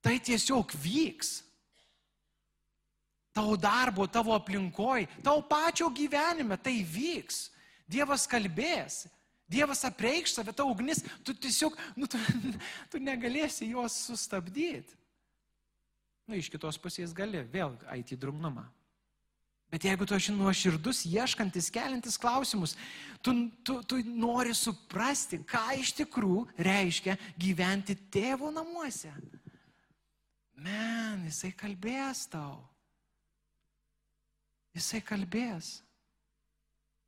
tai 0.06 0.18
tiesiog 0.22 0.78
vyks. 0.78 1.42
Tavo 3.38 3.58
darbo, 3.60 4.08
tavo 4.10 4.34
aplinkoj, 4.34 5.06
tavo 5.22 5.44
pačio 5.46 5.92
gyvenime 5.94 6.58
tai 6.58 6.80
vyks. 6.82 7.48
Dievas 7.88 8.26
kalbės, 8.28 9.06
Dievas 9.48 9.86
apreikš 9.88 10.34
save, 10.36 10.52
ta 10.52 10.66
ugnis, 10.68 11.00
tu 11.24 11.32
tiesiog, 11.32 11.76
nu, 11.96 12.08
tu, 12.12 12.20
tu 12.92 13.00
negalėsi 13.00 13.70
jos 13.72 13.96
sustabdyti. 14.10 14.98
Na, 16.28 16.36
nu, 16.36 16.42
iš 16.42 16.50
kitos 16.52 16.76
pusės 16.84 17.14
gali 17.16 17.40
vėl 17.48 17.78
eiti 17.94 18.18
į 18.18 18.20
drumnumą. 18.26 18.66
Bet 19.68 19.84
jeigu 19.84 20.06
tu 20.08 20.16
esi 20.16 20.32
nuoširdus, 20.32 21.02
ieškantis, 21.12 21.68
keliantis 21.76 22.16
klausimus, 22.20 22.78
tu, 23.20 23.34
tu, 23.68 23.82
tu 23.84 24.00
nori 24.08 24.56
suprasti, 24.56 25.42
ką 25.44 25.64
iš 25.82 25.92
tikrųjų 25.98 26.46
reiškia 26.70 27.18
gyventi 27.36 27.98
tėvo 28.14 28.54
namuose. 28.56 29.12
Men, 30.58 31.26
jisai 31.28 31.52
kalbės 31.54 32.24
tau. 32.32 32.62
Jisai 34.78 35.02
kalbės. 35.04 35.82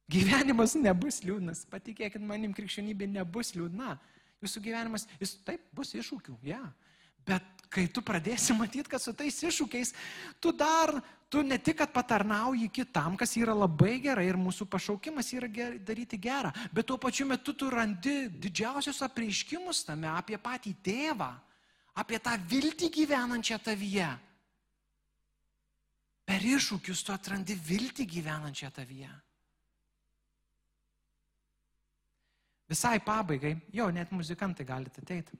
Gyvenimas 0.10 0.74
nebus 0.76 1.22
liūdnas. 1.24 1.64
Patikėkit 1.70 2.22
manim, 2.26 2.54
krikščionybė 2.58 3.08
nebus 3.14 3.54
liūdna. 3.56 3.96
Jūsų 4.44 4.64
gyvenimas, 4.66 5.06
jis 5.22 5.36
taip 5.46 5.64
bus 5.76 5.94
iššūkių, 5.96 6.38
ja. 6.48 6.62
Bet 7.28 7.46
kai 7.70 7.86
tu 7.94 8.02
pradėsi 8.06 8.56
matyti, 8.58 8.90
kad 8.90 9.04
su 9.04 9.14
tais 9.14 9.38
iššūkiais 9.46 9.94
tu 10.42 10.54
dar, 10.56 10.96
tu 11.30 11.44
ne 11.44 11.58
tik, 11.58 11.78
kad 11.78 11.92
patarnauji 11.94 12.70
kitam, 12.74 13.18
kas 13.18 13.36
yra 13.38 13.54
labai 13.54 14.00
gerai 14.02 14.26
ir 14.28 14.38
mūsų 14.40 14.66
pašaukimas 14.70 15.30
yra 15.38 15.50
ger, 15.54 15.78
daryti 15.86 16.18
gerą, 16.18 16.52
bet 16.74 16.88
tuo 16.90 16.98
pačiu 16.98 17.28
metu 17.30 17.54
tu 17.54 17.70
randi 17.70 18.28
didžiausius 18.30 19.04
apreiškimus 19.06 19.84
tame 19.86 20.10
apie 20.10 20.40
patį 20.42 20.74
tėvą, 20.84 21.30
apie 22.02 22.20
tą 22.20 22.34
viltį 22.50 22.90
gyvenančią 22.98 23.60
tavyje. 23.62 24.10
Per 26.30 26.46
iššūkius 26.46 27.04
tu 27.06 27.14
atrandi 27.14 27.58
viltį 27.58 28.06
gyvenančią 28.10 28.70
tavyje. 28.74 29.12
Visai 32.70 33.00
pabaigai, 33.02 33.56
jo, 33.74 33.88
net 33.90 34.12
muzikantai 34.14 34.66
galite 34.66 35.02
ateiti 35.02 35.38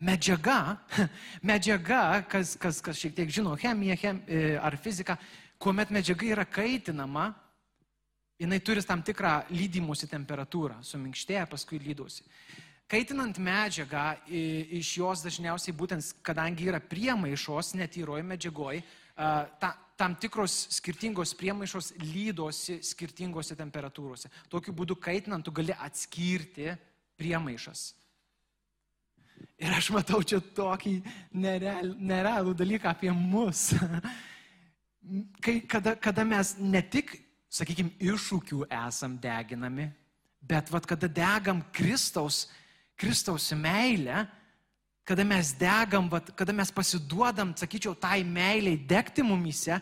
medžiaga, 0.00 0.78
medžiaga, 1.50 2.22
kas, 2.30 2.54
kas, 2.60 2.80
kas 2.84 3.00
šiek 3.00 3.16
tiek 3.16 3.32
žino 3.34 3.56
chemiją 3.58 3.98
chem, 3.98 4.22
e, 4.26 4.56
ar 4.60 4.76
fiziką, 4.78 5.18
kuomet 5.58 5.90
medžiaga 5.94 6.30
yra 6.30 6.46
kaitinama, 6.46 7.32
jinai 8.38 8.60
turi 8.62 8.84
tam 8.86 9.02
tikrą 9.02 9.42
lydymosi 9.50 10.06
temperatūrą, 10.10 10.78
suminkštėja, 10.86 11.48
paskui 11.50 11.80
lydosi. 11.82 12.24
Kaitinant 12.88 13.36
medžiagą, 13.36 14.14
iš 14.32 14.94
jos 14.96 15.20
dažniausiai 15.26 15.74
būtent, 15.76 16.06
kadangi 16.24 16.70
yra 16.70 16.78
priemaišos, 16.80 17.74
netyroji 17.76 18.24
medžiagoji, 18.24 18.80
ta, 19.60 19.74
tam 19.98 20.14
tikros 20.16 20.54
skirtingos 20.78 21.34
priemaišos 21.36 21.90
lydosi 22.00 22.78
skirtingose 22.86 23.58
temperatūrose. 23.58 24.30
Tokiu 24.48 24.72
būdu 24.72 24.96
kaitinant 24.96 25.44
tu 25.44 25.52
gali 25.52 25.74
atskirti 25.74 26.70
priemaišas. 27.18 27.90
Ir 29.58 29.74
aš 29.74 29.90
matau 29.90 30.20
čia 30.22 30.38
tokį 30.54 30.98
nereal, 31.34 31.92
nerealų 31.98 32.54
dalyką 32.58 32.92
apie 32.92 33.10
mus. 33.14 33.72
Kai, 35.42 35.58
kada, 35.66 35.94
kada 35.96 36.24
mes 36.26 36.52
ne 36.60 36.82
tik, 36.84 37.14
sakykime, 37.50 37.94
iššūkių 37.98 38.66
esam 38.84 39.16
deginami, 39.18 39.88
bet 40.44 40.70
vat, 40.70 40.86
kada 40.86 41.08
degam 41.08 41.62
Kristaus, 41.72 42.46
Kristaus 42.98 43.48
meilę, 43.56 44.26
kada 45.08 45.24
mes 45.24 45.54
degam, 45.56 46.10
vat, 46.12 46.28
kada 46.36 46.52
mes 46.52 46.70
pasiduodam, 46.74 47.54
sakyčiau, 47.56 47.96
tai 47.96 48.20
meiliai 48.24 48.76
degti 48.76 49.24
mumise, 49.24 49.80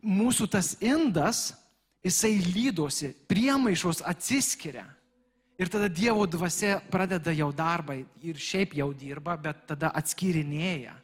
mūsų 0.00 0.46
tas 0.54 0.76
indas, 0.80 1.50
jisai 2.04 2.38
lydosi, 2.46 3.12
priemaišos 3.28 4.04
atsiskiria. 4.06 4.86
Ir 5.60 5.68
tada 5.68 5.90
Dievo 5.92 6.24
dvasia 6.24 6.78
pradeda 6.88 7.34
jau 7.36 7.50
darbą 7.52 7.98
ir 8.24 8.38
šiaip 8.40 8.72
jau 8.78 8.88
dirba, 8.96 9.34
bet 9.36 9.66
tada 9.68 9.90
atskirinėja. 9.92 10.94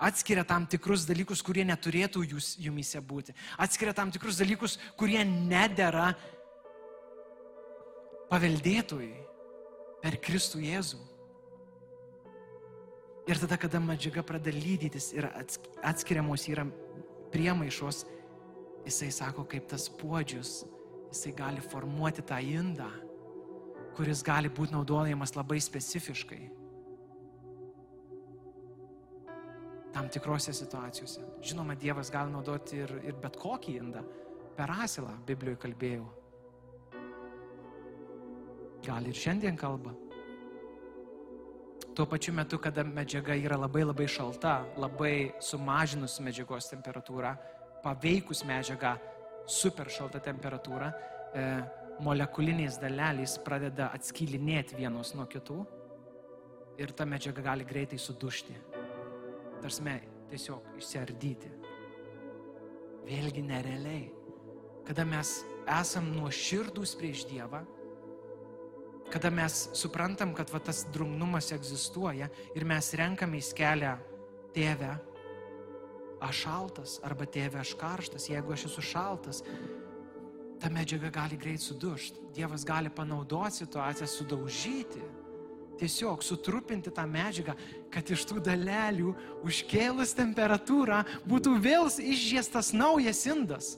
Atskiria 0.00 0.40
tam 0.48 0.64
tikrus 0.64 1.04
dalykus, 1.04 1.42
kurie 1.44 1.66
neturėtų 1.68 2.22
jūs, 2.30 2.54
jumise 2.56 3.02
būti. 3.04 3.34
Atskiria 3.60 3.92
tam 3.92 4.08
tikrus 4.08 4.38
dalykus, 4.40 4.78
kurie 4.96 5.20
nedėra 5.28 6.14
paveldėtojui. 8.32 9.26
per 10.00 10.16
Kristų 10.16 10.62
Jėzų. 10.64 10.98
Ir 13.28 13.36
tada, 13.36 13.58
kada 13.60 13.76
medžiaga 13.84 14.24
pradeda 14.24 14.56
lydytis 14.56 15.10
ir 15.12 15.28
atskiriamos 15.84 16.46
yra 16.48 16.64
priemaišos, 17.34 18.06
jisai 18.86 19.10
sako, 19.12 19.44
kaip 19.44 19.68
tas 19.68 19.90
puodžius, 20.00 20.64
jisai 21.12 21.34
gali 21.36 21.60
formuoti 21.60 22.24
tą 22.24 22.40
indą, 22.40 22.88
kuris 23.96 24.22
gali 24.26 24.50
būti 24.52 24.74
naudojamas 24.74 25.34
labai 25.36 25.60
specifiškai. 25.62 26.40
Tam 29.90 30.08
tikrose 30.08 30.52
situacijose. 30.54 31.24
Žinoma, 31.42 31.74
Dievas 31.74 32.12
gali 32.14 32.30
naudoti 32.32 32.78
ir, 32.84 32.92
ir 33.04 33.16
bet 33.20 33.36
kokį 33.40 33.76
indą. 33.80 34.04
Per 34.56 34.70
asilą 34.84 35.16
Biblijoje 35.26 35.58
kalbėjau. 35.64 36.06
Gal 38.86 39.08
ir 39.10 39.18
šiandien 39.18 39.58
kalba. 39.60 39.92
Tuo 41.94 42.06
pačiu 42.06 42.32
metu, 42.32 42.56
kada 42.62 42.84
medžiaga 42.86 43.34
yra 43.34 43.58
labai 43.58 43.82
labai 43.84 44.06
šalta, 44.08 44.60
labai 44.78 45.32
sumažinus 45.42 46.20
medžiagos 46.22 46.70
temperatūrą, 46.70 47.34
paveikus 47.82 48.44
medžiagą 48.46 48.94
super 49.50 49.90
šalta 49.90 50.20
temperatūra, 50.22 50.92
e, 51.34 51.44
molekuliniais 52.04 52.78
dalelės 52.80 53.36
pradeda 53.44 53.90
atskylinėti 53.96 54.78
vienos 54.78 55.12
nuo 55.16 55.26
kitų 55.30 55.58
ir 56.80 56.92
ta 56.96 57.06
medžiaga 57.08 57.44
gali 57.44 57.66
greitai 57.68 57.98
sudušti. 58.00 58.56
Tarsime, 59.60 59.98
tiesiog 60.30 60.78
išsiardyti. 60.80 61.50
Vėlgi 63.08 63.42
nerealiai. 63.44 64.06
Kada 64.86 65.04
mes 65.08 65.40
esam 65.80 66.08
nuoširdus 66.14 66.94
prieš 66.98 67.26
Dievą, 67.30 67.60
kada 69.10 69.30
mes 69.34 69.66
suprantam, 69.76 70.32
kad 70.34 70.50
va, 70.54 70.60
tas 70.62 70.84
drungnumas 70.94 71.50
egzistuoja 71.54 72.30
ir 72.56 72.66
mes 72.68 72.92
renkamės 72.98 73.52
kelią 73.58 73.96
tėvę, 74.54 74.94
aš 76.20 76.44
šaltas, 76.44 76.96
arba 77.06 77.26
tėvė, 77.26 77.60
aš 77.62 77.74
karštas, 77.80 78.28
jeigu 78.30 78.54
aš 78.54 78.68
esu 78.70 78.84
šaltas, 78.84 79.42
ta 80.60 80.68
medžiaga 80.68 81.10
gali 81.10 81.38
greit 81.40 81.62
sudušti. 81.64 82.20
Dievas 82.36 82.64
gali 82.64 82.90
panaudoti 82.92 83.62
situaciją, 83.62 84.06
sudaužyti, 84.06 85.02
tiesiog 85.80 86.22
sutrupinti 86.24 86.92
tą 86.92 87.06
medžiagą, 87.08 87.54
kad 87.92 88.10
iš 88.12 88.26
tų 88.28 88.42
dalelių 88.44 89.14
užkėlus 89.46 90.12
temperatūrą 90.18 91.02
būtų 91.28 91.56
vėl 91.64 91.88
išžiestas 91.88 92.74
naujas 92.76 93.24
indas. 93.30 93.72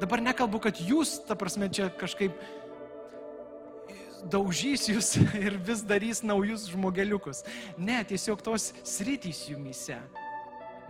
Dabar 0.00 0.22
nekalbu, 0.24 0.62
kad 0.64 0.78
jūs, 0.80 1.18
ta 1.28 1.36
prasme, 1.36 1.68
čia 1.68 1.90
kažkaip 1.92 2.38
daužys 4.30 4.86
jūs 4.88 5.16
ir 5.46 5.58
vis 5.66 5.82
darys 5.84 6.22
naujus 6.22 6.70
žmogeliukus. 6.70 7.42
Ne, 7.76 8.00
tiesiog 8.06 8.40
tos 8.44 8.70
sritys 8.86 9.48
jumise 9.50 9.98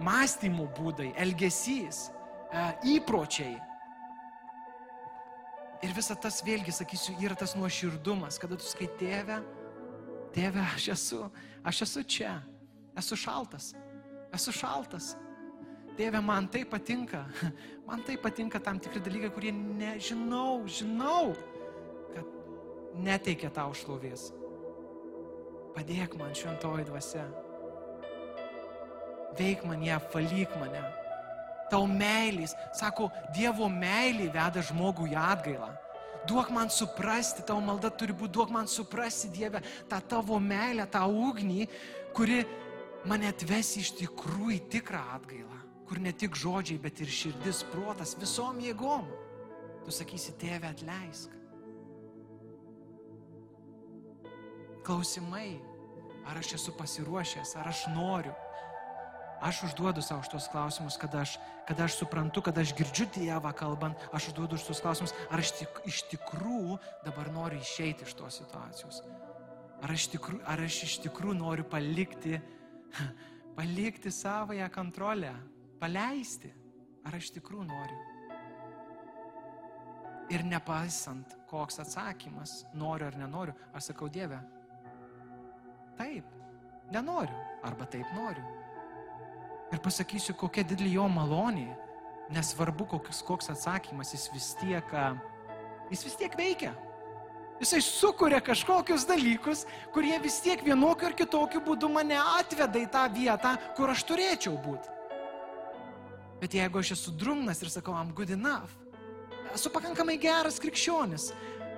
mąstymo 0.00 0.68
būdai, 0.76 1.10
elgesys, 1.20 2.08
e, 2.08 2.62
įpročiai. 2.96 3.58
Ir 5.80 5.94
visa 5.96 6.14
tas 6.18 6.42
vėlgi, 6.44 6.74
sakysiu, 6.76 7.14
yra 7.24 7.36
tas 7.38 7.54
nuoširdumas, 7.56 8.36
kada 8.40 8.58
tu 8.60 8.66
skai 8.68 8.88
tėvę, 9.00 9.38
tėvę, 10.34 10.64
aš 10.76 10.90
esu, 10.92 11.20
aš 11.64 11.82
esu 11.86 12.04
čia, 12.04 12.34
esu 13.00 13.16
šaltas, 13.16 13.72
esu 14.36 14.52
šaltas. 14.52 15.14
Tėve, 15.96 16.20
man 16.24 16.46
tai 16.52 16.62
patinka, 16.68 17.24
man 17.88 18.04
tai 18.06 18.18
patinka 18.20 18.60
tam 18.62 18.78
tikri 18.80 19.00
dalykai, 19.04 19.32
kurie 19.34 19.54
nežinau, 19.56 20.62
žinau, 20.68 21.32
kad 22.12 22.28
neteikia 23.00 23.50
tau 23.52 23.72
šlovės. 23.76 24.30
Padėk 25.74 26.16
man 26.20 26.36
šventoji 26.36 26.88
dvasia 26.88 27.24
veik 29.38 29.64
mane, 29.64 29.96
valyk 30.12 30.56
mane. 30.60 30.99
Tau 31.70 31.86
meilės, 31.86 32.56
sako, 32.74 33.10
Dievo 33.34 33.68
meilė 33.70 34.30
veda 34.34 34.62
žmogų 34.66 35.12
į 35.12 35.16
atgailą. 35.20 35.70
Duok 36.28 36.50
man 36.52 36.68
suprasti, 36.68 37.44
tavo 37.46 37.62
malda 37.64 37.88
turi 37.90 38.12
būti, 38.12 38.34
duok 38.36 38.50
man 38.52 38.68
suprasti, 38.68 39.30
Dieve, 39.32 39.62
tą 39.88 40.00
tavo 40.10 40.36
meilę, 40.42 40.84
tą 40.90 41.06
ugnį, 41.08 41.68
kuri 42.16 42.42
mane 43.08 43.30
atves 43.30 43.76
iš 43.80 43.94
tikrųjų 44.02 44.58
į 44.58 44.60
tikrą 44.74 45.00
atgailą, 45.16 45.60
kur 45.88 46.02
ne 46.02 46.12
tik 46.12 46.36
žodžiai, 46.36 46.80
bet 46.82 47.00
ir 47.00 47.08
širdis, 47.10 47.62
protas, 47.72 48.16
visom 48.20 48.60
jėgom. 48.60 49.08
Tu 49.86 49.94
sakysi, 49.96 50.36
tėve, 50.42 50.68
atleisk. 50.68 51.32
Klausimai, 54.84 55.56
ar 56.28 56.40
aš 56.40 56.54
esu 56.58 56.74
pasiruošęs, 56.76 57.56
ar 57.56 57.70
aš 57.72 57.86
noriu, 57.94 58.34
Aš 59.40 59.62
užduodu 59.64 60.02
savo 60.04 60.20
šitos 60.22 60.50
klausimus, 60.52 60.98
kada 61.00 61.22
aš, 61.24 61.38
kada 61.68 61.86
aš 61.88 61.94
suprantu, 61.96 62.42
kada 62.44 62.60
aš 62.60 62.74
girdžiu 62.76 63.06
Dievą 63.14 63.54
kalbant, 63.56 64.02
aš 64.12 64.28
užduodu 64.30 64.58
šitos 64.60 64.82
klausimus, 64.84 65.14
ar 65.32 65.40
aš 65.40 65.54
tik, 65.62 65.80
iš 65.88 66.02
tikrųjų 66.10 66.76
dabar 67.06 67.30
noriu 67.32 67.60
išeiti 67.64 68.04
iš 68.04 68.12
tos 68.18 68.36
situacijos. 68.42 69.00
Ar 69.80 69.94
aš, 69.96 70.10
tikru, 70.12 70.42
ar 70.44 70.60
aš 70.60 70.82
iš 70.84 70.98
tikrųjų 71.06 71.38
noriu 71.40 71.64
palikti, 71.64 72.36
palikti 73.58 74.12
savoją 74.12 74.68
kontrolę, 74.74 75.32
paleisti. 75.80 76.52
Ar 77.08 77.16
aš 77.16 77.32
tikrųjų 77.32 77.64
noriu. 77.64 78.00
Ir 80.30 80.44
nepaisant, 80.44 81.32
koks 81.48 81.80
atsakymas, 81.80 82.58
noriu 82.76 83.08
ar 83.08 83.16
nenoriu, 83.16 83.56
aš 83.72 83.88
sakau 83.94 84.12
Dieve, 84.12 84.36
taip, 85.96 86.28
nenoriu, 86.92 87.40
arba 87.64 87.88
taip 87.88 88.12
noriu 88.12 88.59
ir 89.70 89.80
pasakysiu, 89.82 90.34
kokia 90.38 90.64
didelė 90.66 90.96
jo 90.98 91.06
malonė, 91.10 91.68
nesvarbu, 92.34 92.86
koks, 92.94 93.22
koks 93.26 93.50
atsakymas, 93.54 94.14
jis 94.14 94.28
vis 94.34 94.52
tiek, 94.60 94.94
jis 95.90 96.06
vis 96.06 96.16
tiek 96.20 96.36
veikia. 96.38 96.74
Jisai 97.60 97.82
sukuria 97.84 98.38
kažkokius 98.40 99.04
dalykus, 99.04 99.66
kurie 99.92 100.14
vis 100.22 100.38
tiek 100.40 100.62
vienokiu 100.64 101.10
ar 101.10 101.16
kitokiu 101.16 101.60
būdu 101.60 101.90
mane 101.92 102.16
atveda 102.16 102.80
į 102.80 102.86
tą 102.94 103.02
vietą, 103.12 103.56
kur 103.76 103.92
aš 103.92 104.06
turėčiau 104.08 104.54
būti. 104.64 104.96
Bet 106.40 106.56
jeigu 106.56 106.80
aš 106.80 106.94
esu 106.96 107.12
drumnas 107.12 107.60
ir 107.60 107.68
sakau, 107.68 107.92
I'm 107.92 108.14
good 108.16 108.32
enough, 108.32 108.72
esu 109.52 109.68
pakankamai 109.68 110.16
geras 110.22 110.56
krikščionis, 110.62 111.34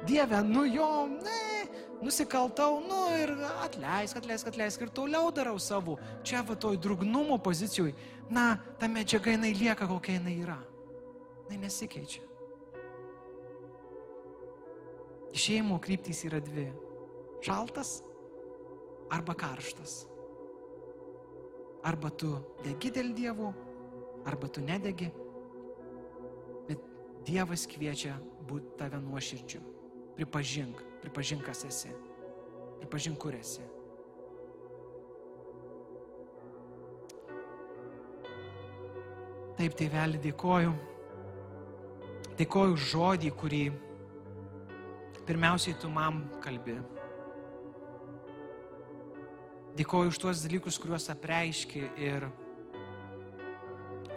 Dieve, 0.07 0.39
nu 0.43 0.65
jo, 0.67 1.07
ne, 1.07 1.67
nusikaltau, 2.03 2.81
nu 2.85 2.99
ir 3.19 3.33
atleisk, 3.63 4.19
atleisk, 4.19 4.51
atleisk 4.51 4.83
ir 4.85 4.91
toliau 4.95 5.31
darau 5.35 5.59
savo. 5.59 5.99
Čia 6.27 6.43
va 6.47 6.57
toj 6.59 6.77
drugnumo 6.83 7.39
pozicijoje, 7.39 7.95
na, 8.31 8.57
ta 8.79 8.89
medžiaga 8.91 9.37
jinai 9.37 9.55
lieka 9.55 9.89
kokia 9.89 10.19
jinai 10.19 10.37
yra. 10.43 10.59
Jinai 11.47 11.65
nesikeičia. 11.67 12.23
Išėjimo 15.33 15.79
kryptys 15.81 16.25
yra 16.29 16.43
dvi. 16.45 16.69
Šaltas 17.43 18.03
arba 19.13 19.35
karštas. 19.39 20.03
Arba 21.83 22.13
tu 22.15 22.37
degi 22.63 22.93
dėl 22.95 23.11
dievų, 23.17 23.49
arba 24.29 24.49
tu 24.53 24.63
nedegi. 24.63 25.09
Bet 26.69 26.85
Dievas 27.27 27.67
kviečia 27.71 28.15
būti 28.47 28.77
tave 28.79 29.01
nuoširdžiu. 29.03 29.63
Pripažink, 30.17 30.83
pripažink, 31.03 31.45
kas 31.47 31.65
esi. 31.69 31.93
Pripažink, 32.81 33.19
kur 33.21 33.35
esi. 33.37 33.65
Taip, 39.59 39.77
tėvelį, 39.79 40.19
dėkoju. 40.25 40.73
Dėkoju 42.39 42.75
už 42.75 42.87
žodį, 42.95 43.31
kurį 43.39 43.65
pirmiausiai 45.29 45.77
tu 45.79 45.91
man 45.93 46.25
kalbi. 46.43 46.79
Dėkoju 49.77 50.11
už 50.13 50.19
tuos 50.21 50.43
dalykus, 50.45 50.81
kuriuos 50.81 51.07
apreiški 51.13 51.85
ir, 52.09 52.27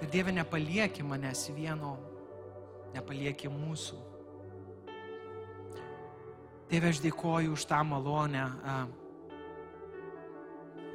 ir 0.02 0.10
Dieve 0.12 0.34
nepalieki 0.36 1.06
manęs 1.08 1.46
vieno, 1.56 1.94
nepalieki 2.96 3.52
mūsų. 3.52 4.15
Tėve, 6.66 6.90
aš 6.90 6.98
dėkoju 7.04 7.54
už 7.54 7.64
tą 7.70 7.84
malonę, 7.86 8.44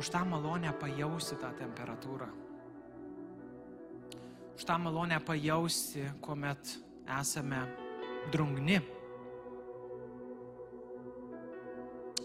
už 0.02 0.08
tą 0.10 0.24
malonę 0.26 0.72
pajausti 0.80 1.36
tą 1.38 1.52
temperatūrą. 1.54 2.26
Už 4.56 4.64
tą 4.66 4.78
malonę 4.82 5.20
pajausti, 5.22 6.08
kuomet 6.20 6.72
esame 7.20 7.60
drungni. 8.34 8.80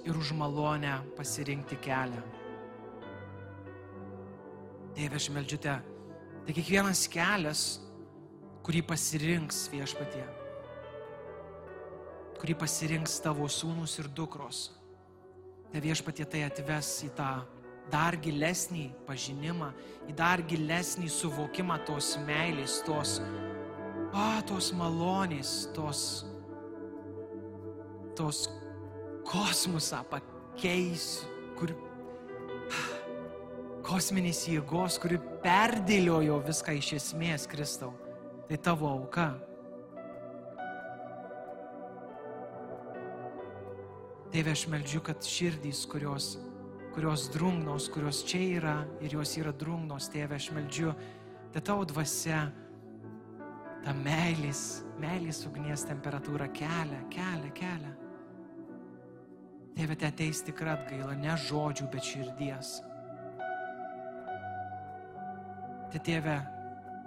Ir 0.05 0.17
už 0.17 0.31
malonę 0.33 0.95
pasirinkti 1.17 1.77
kelią. 1.85 2.23
Tėve, 4.95 5.19
aš 5.19 5.29
meldžiu 5.35 5.61
te, 5.61 5.75
tai 6.47 6.57
kiekvienas 6.57 7.05
kelias, 7.13 7.67
kurį 8.65 8.81
pasirinks 8.89 9.67
viešpatie 9.69 10.25
kurį 12.45 12.59
pasirinks 12.61 13.15
tavo 13.25 13.47
sūnus 13.49 13.95
ir 13.97 14.05
dukros. 14.13 14.67
Te 15.71 15.79
viešpatie 15.81 16.27
tai 16.29 16.43
atves 16.45 16.91
į 17.01 17.07
tą 17.17 17.29
dar 17.89 18.13
gilesnį 18.21 18.83
pažinimą, 19.07 19.71
į 20.05 20.13
dar 20.13 20.43
gilesnį 20.45 21.09
suvokimą 21.09 21.79
tos 21.87 22.11
meilės, 22.27 22.75
tos, 22.85 23.15
a, 24.13 24.43
tos 24.45 24.67
malonės, 24.77 25.55
tos, 25.73 26.03
tos 28.13 28.43
kosmosą 29.25 30.03
pakeis, 30.13 31.23
kur 31.57 31.73
kosminės 33.89 34.43
jėgos, 34.53 34.99
kuri 35.01 35.17
perdėliojo 35.41 36.43
viską 36.45 36.77
iš 36.77 36.93
esmės 37.01 37.49
Kristau. 37.49 37.95
Tai 38.45 38.61
tavo 38.69 38.93
auka. 38.93 39.31
Tėve, 44.35 44.51
aš 44.51 44.65
meldžiu, 44.67 44.99
kad 44.99 45.23
širdys, 45.23 45.85
kurios, 45.87 46.25
kurios 46.91 47.29
drungnos, 47.31 47.85
kurios 47.87 48.17
čia 48.27 48.39
yra 48.57 48.73
ir 48.99 49.13
jos 49.15 49.31
yra 49.39 49.53
drungnos, 49.55 50.09
tėve, 50.11 50.35
aš 50.35 50.49
meldžiu, 50.51 50.89
tai 51.53 51.61
tavo 51.63 51.85
dvasia, 51.87 52.41
ta 53.85 53.93
meilės, 53.95 54.81
meilės 54.99 55.39
ugnies 55.47 55.85
temperatūra 55.87 56.49
kelia, 56.51 56.99
kelia, 57.13 57.51
kelia. 57.55 57.93
Tėve, 59.77 59.95
te 60.01 60.09
ateis 60.09 60.41
tikra 60.43 60.73
atgaila, 60.81 61.15
ne 61.15 61.37
žodžių, 61.45 61.87
bet 61.93 62.09
širdies. 62.09 62.73
Tai 65.93 66.01
tėve, 66.09 66.35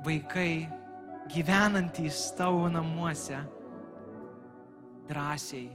vaikai 0.09 0.65
gyvenantys 1.29 2.23
tavo 2.41 2.73
namuose 2.73 3.43
drąsiai, 5.13 5.69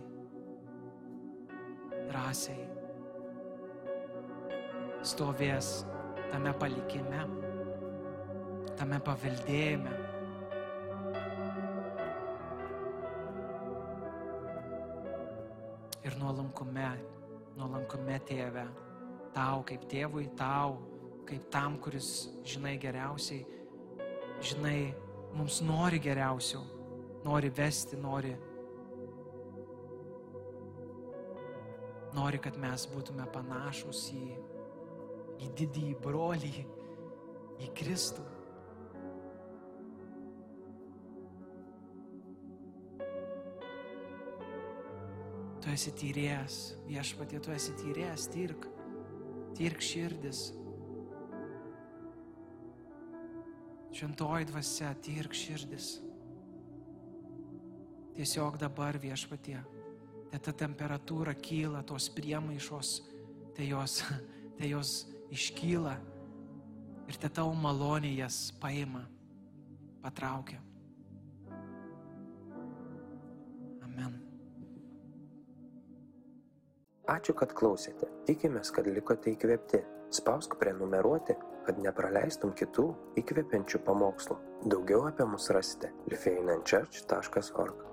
drąsiai 2.09 2.73
stovės 5.03 5.83
tame 6.31 6.53
palikime, 6.57 7.25
tame 8.79 8.99
paveldėjime. 9.03 9.91
Ir 16.03 16.15
nuolankume, 16.19 16.87
nuolankume 17.59 18.17
tėve, 18.27 18.65
tau 19.35 19.63
kaip 19.67 19.85
tėvui, 19.91 20.27
tau 20.39 20.79
kaip 21.27 21.45
tam, 21.51 21.77
kuris 21.83 22.09
žinai 22.47 22.75
geriausiai, 22.81 23.45
žinai, 24.43 24.79
mums 25.33 25.61
nori 25.63 26.01
geriausio, 26.03 26.59
nori 27.23 27.51
vesti, 27.55 27.99
nori, 27.99 28.33
nori, 32.15 32.39
kad 32.41 32.57
mes 32.61 32.85
būtume 32.91 33.25
panašus 33.33 34.05
į, 34.13 34.23
į 35.43 35.49
didįjį 35.59 35.97
brolį, 36.03 36.53
į 37.63 37.69
Kristų. 37.77 38.25
Tu 45.63 45.71
esi 45.71 45.93
tyrėjas, 45.95 46.57
viešpatie, 46.89 47.39
tu 47.39 47.53
esi 47.55 47.71
tyrėjas, 47.79 48.27
tirk, 48.33 48.67
tirk 49.55 49.83
širdis. 49.83 50.49
Šventoji 53.93 54.49
dvasia, 54.49 54.89
tirk 55.05 55.37
širdis. 55.37 55.93
Tiesiog 58.13 58.59
dabar 58.61 58.99
viešpatie, 59.01 59.61
te 60.33 60.39
ta 60.41 60.53
temperatūra 60.65 61.35
kyla, 61.37 61.83
tos 61.85 62.09
priemaišos, 62.15 62.93
tai 63.53 63.69
jos, 63.69 63.99
tai 64.57 64.71
jos 64.71 64.93
iškyla 65.33 65.93
ir 67.09 67.19
te 67.21 67.29
tau 67.29 67.53
malonė 67.53 68.15
jas 68.17 68.47
paima, 68.61 69.03
patraukia. 70.01 70.57
Amen. 73.85 74.17
Ačiū, 77.13 77.37
kad 77.37 77.53
klausėte. 77.53 78.09
Tikimės, 78.25 78.73
kad 78.73 78.89
likote 78.89 79.35
įkvėpti. 79.35 79.83
Spausk 80.13 80.57
prenumeruoti 80.61 81.37
kad 81.63 81.79
nepraleistum 81.79 82.51
kitų 82.59 82.89
įkvepiančių 83.21 83.81
pamokslų. 83.87 84.37
Daugiau 84.67 85.07
apie 85.07 85.27
mus 85.29 85.47
rasite 85.55 85.93
lifeinanchurch.org 86.11 87.92